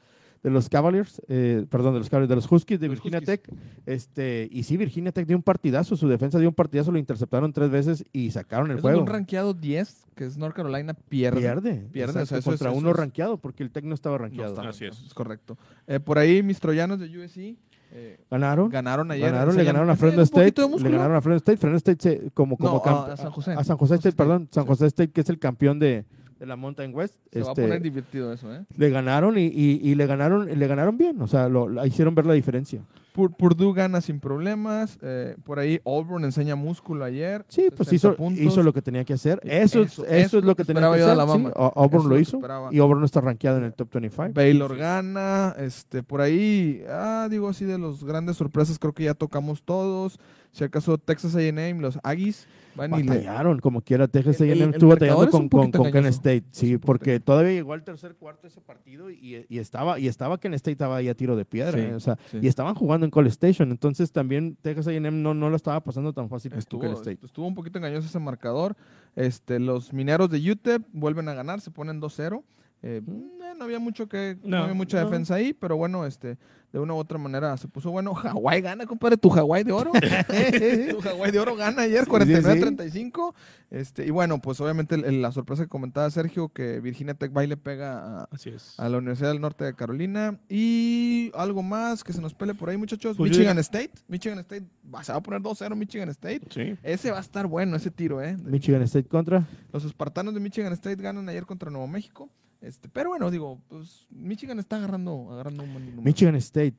[0.47, 3.42] de los Cavaliers, eh, perdón, de los Cavaliers, de los Huskies de Los Virginia Huskies.
[3.42, 3.53] Tech.
[3.84, 7.53] Este, y sí, Virginia Tech dio un partidazo, su defensa dio un partidazo, lo interceptaron
[7.53, 9.01] tres veces y sacaron el Es juego.
[9.01, 11.40] un rankeado 10, que es North Carolina, pierde.
[11.40, 13.84] Pierde, Pierde, exacto, o sea, eso contra es- eso uno es- rankeado, porque el Tech
[13.84, 14.49] no estaba No rankeado.
[14.55, 15.14] está Así rankeado, es.
[15.14, 15.59] correcto.
[15.88, 17.57] Eh, por ahí mis troyanos de USC
[17.92, 18.68] eh, Ganaron.
[18.70, 19.30] ganaron ayer.
[19.32, 20.55] Ganaron, le ganaron a Fresno State.
[20.80, 21.57] Le ganaron a Fresno State.
[21.59, 23.53] Fresno State se- como, como No, a- a San José.
[23.53, 24.49] A San José José State, perdón.
[24.53, 24.68] San sí.
[24.68, 26.05] José State, que es el campeón de,
[26.39, 27.14] de la Mountain West.
[27.32, 28.64] Se va a este, poner divertido eso, ¿eh?
[28.76, 31.20] le ganaron y, y- y le ganaron le ganaron bien.
[31.22, 32.80] O sea, lo, la hicieron ver la diferencia.
[33.14, 34.99] Pur- Purdue gana sin problemas.
[35.01, 37.47] eh, por ahí Auburn enseña músculo ayer.
[37.49, 38.43] Sí, pues 60 hizo, puntos.
[38.45, 39.41] hizo lo que tenía que hacer.
[39.43, 41.16] Eso, es- Eso- eso, eso es lo que tenía que hacer.
[41.16, 44.32] Sí, Auburn lo lo hizo y Auburn no está rankeado en el top 25.
[44.34, 49.14] Baylor gana, este, por ahí, ah, digo así de los grandes sorpresas, creo que ya
[49.14, 50.18] tocamos todos.
[50.57, 53.11] Si acaso Texas A&M, los Aggies, van y le...
[53.11, 54.09] Batallaron, como quiera.
[54.09, 56.16] Texas A&M estuvo batallando con, con, con engañoso.
[56.16, 56.44] State.
[56.50, 60.54] Sí, porque todavía llegó al tercer cuarto ese partido y, y estaba y estaba Kent
[60.54, 61.72] State estaba ahí a tiro de piedra.
[61.72, 62.38] Sí, eh, o sea, sí.
[62.40, 63.70] y estaban jugando en College Station.
[63.70, 67.18] Entonces también Texas A&M no, no lo estaba pasando tan fácil Estuvo, Kent State.
[67.22, 68.76] estuvo un poquito engañoso ese marcador.
[69.14, 72.42] Este, los mineros de UTEP vuelven a ganar, se ponen 2-0.
[72.89, 75.07] Eh, eh, no había mucho que, no, No, había mucha no.
[75.11, 76.39] defensa ahí, pero bueno, este,
[76.72, 78.14] de una u otra manera se puso bueno.
[78.14, 79.91] Hawái gana, compadre, tu Hawái de oro.
[80.91, 83.34] tu Hawái de oro gana ayer, sí, 49-35.
[83.70, 87.37] Este, y bueno, pues obviamente el- el- la sorpresa que comentaba Sergio, que Virginia Tech
[87.37, 88.78] va y le pega a, Así es.
[88.78, 90.39] a la Universidad del Norte de Carolina.
[90.49, 93.16] Y algo más que se nos pele por ahí, muchachos.
[93.16, 93.91] Pues Michigan State.
[94.07, 94.64] Michigan State
[94.95, 96.43] va- se va a poner 2-0 Michigan State.
[96.51, 96.76] Sí.
[96.84, 98.37] Ese va a estar bueno, ese tiro, ¿eh?
[98.45, 99.45] Michigan State contra.
[99.72, 102.28] Los espartanos de Michigan State ganan ayer contra Nuevo México.
[102.66, 106.02] Este, pero bueno, digo, pues Michigan está agarrando, agarrando un buen número.
[106.02, 106.74] Michigan State.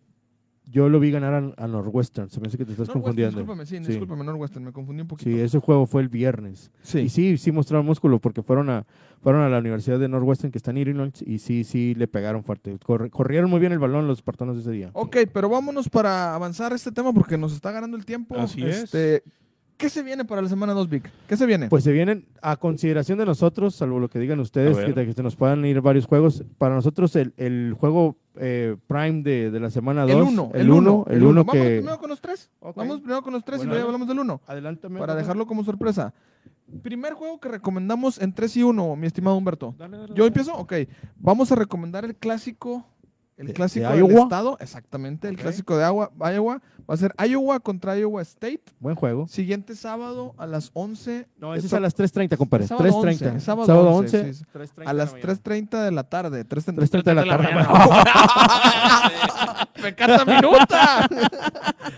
[0.70, 2.30] Yo lo vi ganar a, a Northwestern.
[2.30, 3.38] Se me hace que te estás confundiendo.
[3.40, 3.84] Discúlpame, sí, Sí.
[3.88, 5.30] discúlpame, Northwestern, me confundí un poquito.
[5.32, 6.72] Sí, ese juego fue el viernes.
[6.82, 7.00] Sí.
[7.00, 8.86] Y sí, sí mostraron músculo porque fueron a,
[9.22, 12.44] fueron a la Universidad de Northwestern que está en Illinois y sí, sí le pegaron
[12.44, 12.78] fuerte.
[12.86, 14.90] Corre- corrieron muy bien el balón los espartanos ese día.
[14.92, 18.36] Ok, pero vámonos para avanzar este tema porque nos está ganando el tiempo.
[18.38, 18.94] Así es.
[19.78, 21.12] ¿Qué se viene para la semana 2, Vic?
[21.28, 21.70] ¿Qué se viene?
[21.70, 25.22] Pues se vienen a consideración de nosotros, salvo lo que digan ustedes, que, que se
[25.22, 26.44] nos puedan ir varios juegos.
[26.58, 30.12] Para nosotros el, el juego eh, prime de, de la semana 2.
[30.12, 31.76] el 1, El 1, el 1 Vamos que...
[31.78, 32.50] primero con los tres.
[32.60, 32.76] Ok.
[32.78, 33.96] Vamos primero con los tres Bueno, y luego dale.
[33.96, 34.42] hablamos del 1.
[34.48, 35.00] Adelántame.
[35.00, 36.14] Para dejarlo como sorpresa.
[36.82, 39.74] Primer juego que recomendamos en 3 y 1, mi estimado Humberto.
[39.78, 40.28] Dale, dale, ¿Yo dale.
[40.28, 40.56] empiezo?
[40.56, 40.74] Ok.
[41.18, 42.86] Vamos a recomendar el clásico.
[43.38, 44.24] El ¿De- clásico de del Iowa?
[44.24, 44.58] estado.
[44.60, 45.28] Exactamente.
[45.30, 46.62] El clásico de Iowa, Iowa.
[46.90, 48.62] Va a ser Iowa contra Iowa State.
[48.80, 49.28] Buen juego.
[49.28, 51.28] Siguiente sábado a las 11.
[51.38, 52.64] No, ese es a las 3.30, compadre.
[52.64, 53.04] Es sábado 3.30.
[53.04, 54.34] 11, es sábado sábado 11, 11.
[54.34, 54.46] sí, sí.
[54.58, 55.42] 3:30 A las de la mañana.
[55.44, 56.46] 3.30 de la tarde.
[56.48, 57.48] 3.30 3.30 de la tarde.
[59.82, 61.08] ¡Pecata minuta!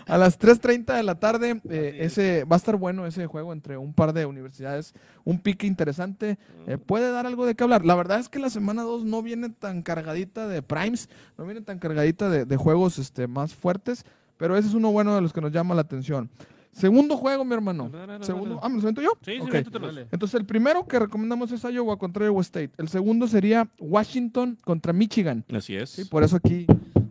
[0.08, 3.78] A las 3.30 de la tarde, eh, ese va a estar bueno ese juego entre
[3.78, 6.38] un par de universidades, un pique interesante,
[6.68, 7.86] eh, puede dar algo de qué hablar.
[7.86, 11.62] La verdad es que la semana 2 no viene tan cargadita de primes, no viene
[11.62, 14.06] tan cargadita de, de juegos este, más fuertes,
[14.38, 16.30] pero ese es uno bueno de los que nos llama la atención.
[16.72, 17.92] Segundo juego, mi hermano.
[18.22, 19.10] Segundo, ah, ¿me lo siento yo?
[19.26, 19.52] Sí, sí, Ok.
[19.52, 19.98] métetelos.
[20.12, 22.70] Entonces, el primero que recomendamos es Iowa contra Iowa State.
[22.78, 25.44] El segundo sería Washington contra Michigan.
[25.52, 25.90] Así es.
[25.90, 26.68] Sí, por eso aquí,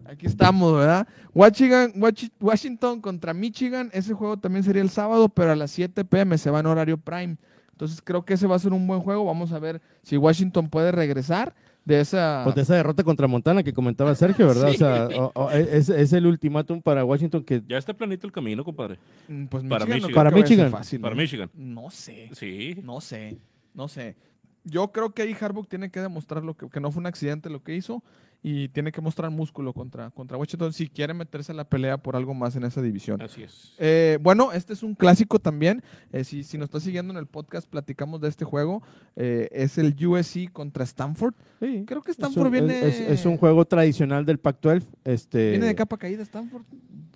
[0.08, 1.06] aquí estamos, ¿verdad?
[1.34, 1.92] Washington,
[2.40, 3.90] Washington contra Michigan.
[3.92, 6.96] Ese juego también sería el sábado, pero a las 7 pm se va en horario
[6.98, 7.36] prime.
[7.72, 9.24] Entonces creo que ese va a ser un buen juego.
[9.24, 11.54] Vamos a ver si Washington puede regresar
[11.84, 12.40] de esa...
[12.44, 14.68] Pues de esa derrota contra Montana que comentaba Sergio, ¿verdad?
[14.70, 18.32] O sea, o- o- es, es el ultimátum para Washington que Ya está planito el
[18.32, 18.98] camino, compadre.
[19.28, 20.10] Mm, Pues para Michigan no Michigan.
[20.10, 20.70] creo Para Michigan.
[20.72, 21.22] fácil, Para ¿no?
[21.22, 21.50] Michigan.
[21.54, 22.30] No sé.
[22.32, 22.80] Sí.
[22.82, 23.38] No sé,
[23.74, 24.16] no sé.
[24.64, 27.48] Yo creo que ahí Harbaugh tiene que demostrar lo que, que no fue un accidente
[27.48, 28.02] lo que hizo
[28.42, 32.14] y tiene que mostrar músculo contra, contra Washington si quiere meterse a la pelea por
[32.14, 33.20] algo más en esa división.
[33.20, 33.74] Así es.
[33.78, 35.82] Eh, bueno, este es un clásico también.
[36.12, 38.82] Eh, si, si nos está siguiendo en el podcast, platicamos de este juego.
[39.16, 41.34] Eh, es el USC contra Stanford.
[41.60, 44.82] Sí, Creo que es Stanford un, viene, es, es un juego tradicional del Pac-12.
[45.04, 46.62] Este, viene de capa caída Stanford.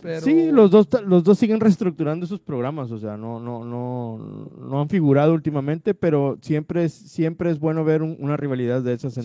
[0.03, 0.21] Pero...
[0.23, 4.81] Sí, los dos, los dos siguen reestructurando sus programas, o sea, no, no, no, no
[4.81, 9.15] han figurado últimamente, pero siempre es, siempre es bueno ver un- una rivalidad de esas
[9.15, 9.21] Sí.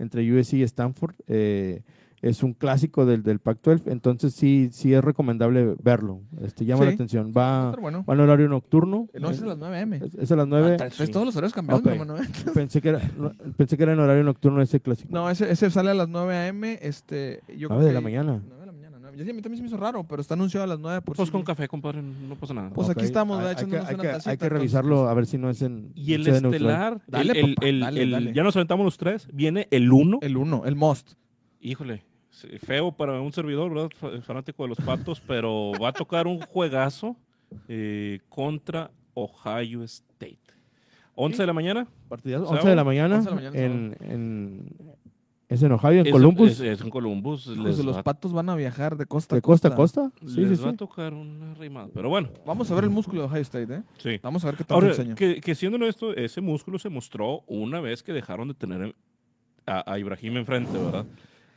[0.00, 1.14] Entre, USC y Stanford.
[1.28, 1.82] eh,
[2.22, 6.20] es un clásico del, del Pac-12, entonces sí, sí es recomendable verlo.
[6.42, 6.96] Este, llama la Sí.
[6.96, 7.32] atención.
[7.34, 8.04] Va bueno.
[8.06, 9.08] va en horario nocturno.
[9.18, 9.96] No, es a las 9 m.
[10.04, 10.76] Es, es a las 9.
[10.76, 11.86] Traes todos los horarios cambiados, Ok.
[11.86, 12.26] mi hermano, ¿eh?
[12.54, 15.08] pensé, que era, no, pensé que era en horario nocturno ese clásico.
[15.10, 16.78] No, ese, ese sale a las 9 a.m.
[16.82, 18.42] Este, yo 9 de la que- mañana.
[18.46, 18.52] 9 de la mañana.
[18.58, 18.59] 9.
[19.20, 21.02] Ya sí, a mí también se me hizo raro, pero está anunciado a las 9
[21.02, 22.70] por Pues si- con café, compadre, no pasa nada.
[22.70, 25.26] Pues aquí estamos, hay- hay, que, hay una que- tacita, hay que revisarlo a ver
[25.26, 28.32] si no es en Y el estelar, Dale, el, papá, el- dale, el- dale.
[28.32, 30.20] ya nos aventamos los tres, viene el uno.
[30.22, 31.12] El 1, el most.
[31.60, 33.90] Híjole, sí, feo para un servidor, ¿verdad?
[33.94, 37.14] Fa- Fanático de los patos, pero va a tocar un juegazo
[37.68, 40.38] eh, contra Ohio State.
[41.14, 41.86] 11 de la mañana.
[42.08, 42.60] Partidazo, ¿Sábado?
[42.60, 44.76] 11 de la mañana, 11 de la mañana, en, en,
[45.50, 46.50] ¿Es en Ohio, en Es- Columbus?
[46.52, 47.44] Es, es en Columbus.
[47.44, 50.10] Pues les los va- patos van a viajar de costa a ¿De costa a costa?
[50.20, 50.74] Sí, les sí, va sí.
[50.74, 51.88] a tocar una rimada.
[51.92, 53.82] Pero bueno, Vamos a ver el músculo de Ohio State, ¿eh?
[53.98, 54.18] sí.
[54.22, 55.16] Vamos a ver qué tal Ahora, enseña.
[55.16, 58.94] que, que siendo honesto, ese músculo se mostró una vez que dejaron de tener
[59.66, 61.04] a, a Ibrahim enfrente, ¿verdad?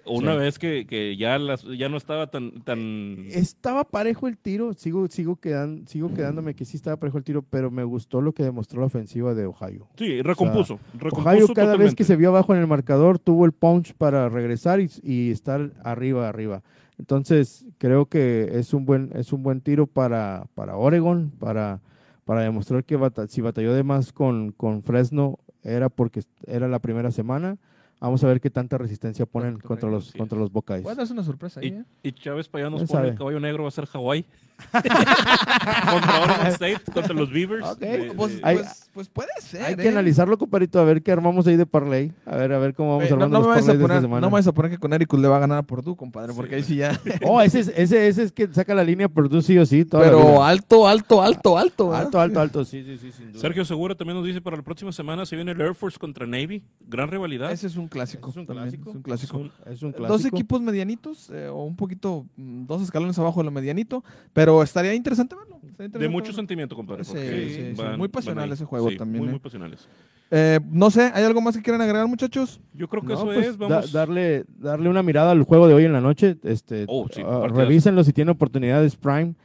[0.05, 0.39] Una Sí.
[0.39, 2.61] vez que, que ya, las, ya no estaba tan...
[2.63, 7.23] tan Estaba parejo el tiro, sigo, sigo, quedan, sigo quedándome que sí estaba parejo el
[7.23, 9.87] tiro, pero me gustó lo que demostró la ofensiva de Ohio.
[9.97, 10.77] sí, recompuso.
[10.93, 14.27] recompuso Ohio cada vez que se vio abajo en el marcador tuvo el punch para
[14.27, 16.63] regresar y, y estar arriba, arriba.
[16.99, 21.79] Entonces creo que es un buen, es un buen tiro para, para Oregon, para,
[22.25, 26.79] para demostrar que bata- si batalló de más con, con Fresno era porque era la
[26.79, 27.57] primera semana.
[28.03, 30.83] Vamos a ver qué tanta resistencia ponen Correcto, contra los, contra los Buckeyes.
[30.83, 31.83] Puede darse una sorpresa ahí, Y, ¿eh?
[32.03, 33.09] y Chávez para allá nos ¿Quién pone sabe?
[33.11, 34.25] el caballo negro va a ser Hawái.
[34.71, 37.65] contra Oregon State, contra los Beavers.
[37.65, 39.77] Ok, de- Pues, de- Hay- pues, pues puede ser, Hay ¿eh?
[39.77, 42.11] que analizarlo, compadrito, a ver qué armamos ahí de parlay.
[42.25, 44.21] A ver, a ver cómo vamos Eh, no, armando no me los de esta semana.
[44.21, 46.31] no me vayas a poner que con Ericus le va a ganar a Purdue, compadre,
[46.33, 46.99] Sí, porque ahí sí ya.
[47.25, 49.85] Oh, ese es, ese, ese es que saca la línea Purdue sí o sí.
[49.85, 51.89] toda Pero alto, alto, alto, alto.
[51.89, 52.05] ¿verdad?
[52.05, 52.65] alto, alto, alto.
[52.65, 53.41] Sí, sí, sí, sin duda.
[53.41, 56.27] Sergio Segura también nos dice para la próxima semana se viene el Air Force contra
[56.27, 56.63] Navy.
[56.87, 57.51] Gran rivalidad.
[57.51, 58.29] Ese es un clásico.
[58.29, 58.89] ¿Es un clásico?
[58.89, 59.37] Es un clásico.
[59.37, 63.45] Son- Es un Dos equipos medianitos, eh, o un poquito, mm, dos escalones abajo de
[63.45, 65.59] lo medianito, pero estaría interesante verlo.
[65.69, 66.35] estaría de mucho verlo.
[66.35, 67.03] sentimiento, compadre.
[67.03, 67.81] Sí, porque sí, sí.
[67.81, 69.31] van- Muy pasional ese juego Sí, también, Muy, eh.
[69.31, 69.87] muy pasionales.
[70.31, 72.59] Eh, no sé, ¿hay algo más que quieran agregar, muchachos?
[72.73, 73.57] Yo creo que No, eso pues, es.
[73.57, 73.91] da- Vamos.
[73.91, 76.37] darle, darle una mirada al juego de hoy en la noche.
[76.43, 79.35] Este, Oh, sí, ah, revísenlo si tienen oportunidades Prime.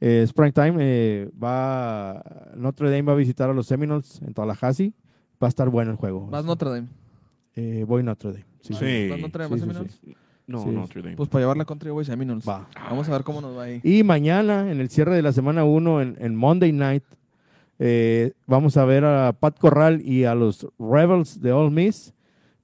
[0.00, 0.74] Eh, es Prime Time.
[0.78, 2.22] eh, va,
[2.56, 4.94] Notre Dame va a visitar a los Seminoles en Tallahassee.
[5.42, 6.26] Va a estar bueno el juego.
[6.28, 6.88] Más Notre Dame.
[7.60, 8.44] Eh, voy Notre Dame.
[8.60, 9.08] Sí, Sí.
[9.20, 10.00] Notre Dame, Sí, Seminoles.
[10.46, 10.70] No, Sí.
[10.70, 11.16] Notre Dame.
[11.16, 12.48] Pues para llevar la contra Boys Seminoles.
[12.48, 12.68] Va.
[12.88, 13.80] Vamos a ver cómo nos va ahí.
[13.82, 17.02] Y mañana, en el cierre de la semana 1, en, en Monday Night,
[17.80, 22.14] eh, vamos a ver a Pat Corral y a los Rebels de Ole Miss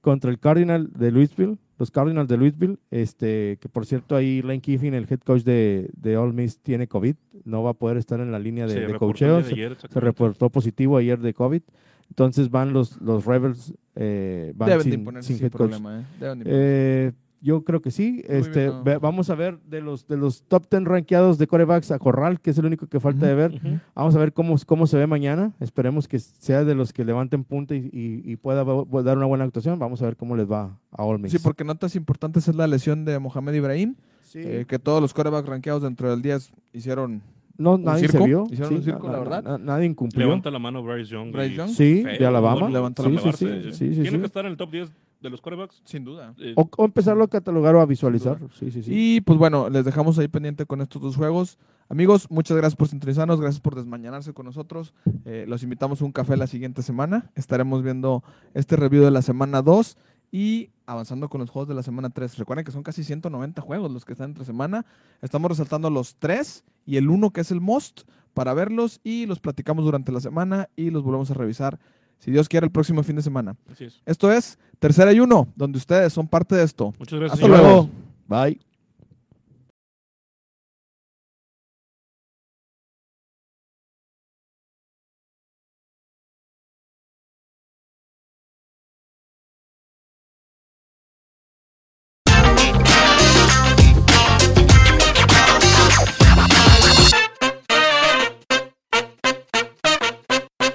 [0.01, 1.57] contra el Cardinal de Louisville.
[1.77, 5.89] Los Cardinals de Louisville, este, que por cierto ahí Lane Kiffin, el head coach de,
[5.97, 7.15] de Ole Miss, tiene COVID.
[7.43, 9.37] No va a poder estar en la línea de, Se de coacheo.
[9.37, 11.61] de Se, ayer, se reportó positivo ayer de COVID.
[12.09, 15.59] Entonces van los, los Rebels, eh, van Deben de sin, imponerse sin sin head coach.
[15.59, 16.05] problema, ¿eh?
[16.19, 17.07] Deben de imponerse.
[17.07, 18.23] Eh, yo creo que sí.
[18.27, 18.83] Este, bien, no.
[18.83, 22.39] ve- vamos a ver de los, de los top 10 rankeados de corebacks a Corral,
[22.41, 23.81] que es el único que falta de ver.
[23.93, 25.53] Vamos a ver cómo, cómo se ve mañana.
[25.59, 28.63] Esperemos que sea de los que levanten punta y, y- y pueda
[29.03, 29.77] dar una buena actuación.
[29.77, 31.33] Vamos a ver cómo les va a Miss.
[31.33, 34.39] Sí, porque notas importantes es la lesión de Mohamed Ibrahim, Sí.
[34.43, 37.21] eh, que todos los quarterbacks rankeados dentro del 10 hicieron
[37.57, 38.17] no, nadie circo?
[38.19, 38.43] se vio.
[38.45, 39.43] ¿Hicieron Sí, un circo, na- la verdad?
[39.43, 40.25] na- nadie incumplió.
[40.25, 41.31] Levanta la mano Bryce Young.
[41.31, 41.69] Bryce Young.
[41.69, 42.59] Sí, Feo, de Alabama.
[42.61, 43.37] bueno, Levantó Sí, la sí, mano.
[43.37, 44.17] sí, sí, sí, Tiene sí.
[44.19, 44.91] que estar en el top 10
[45.21, 45.81] de los quarterbacks.
[45.85, 46.33] sin duda.
[46.39, 48.37] Eh, O, o empezarlo a catalogar o a visualizar.
[48.59, 48.91] Sí, sí, sí.
[48.93, 51.57] Y pues bueno, les dejamos ahí pendiente con estos dos juegos.
[51.87, 54.93] Amigos, muchas gracias por sintonizarnos, gracias por desmañanarse con nosotros.
[55.25, 57.31] Eh, los invitamos a un café la siguiente semana.
[57.35, 58.23] Estaremos viendo
[58.55, 59.95] este review de la semana 2
[60.35, 62.37] y avanzando con los juegos de la semana 3.
[62.37, 64.85] Recuerden que son casi 190 juegos los que están entre semana.
[65.21, 68.01] Estamos resaltando los 3 y el 1 que es el most
[68.33, 71.79] para verlos y los platicamos durante la semana y los volvemos a revisar,
[72.19, 73.55] si Dios quiere, el próximo fin de semana.
[73.71, 74.01] así es.
[74.05, 76.93] Esto es Tercera y Uno, donde ustedes son parte de esto.
[76.99, 77.39] Muchas gracias.
[77.41, 77.65] Hasta señores.
[77.65, 77.89] luego.
[78.27, 78.74] Bye.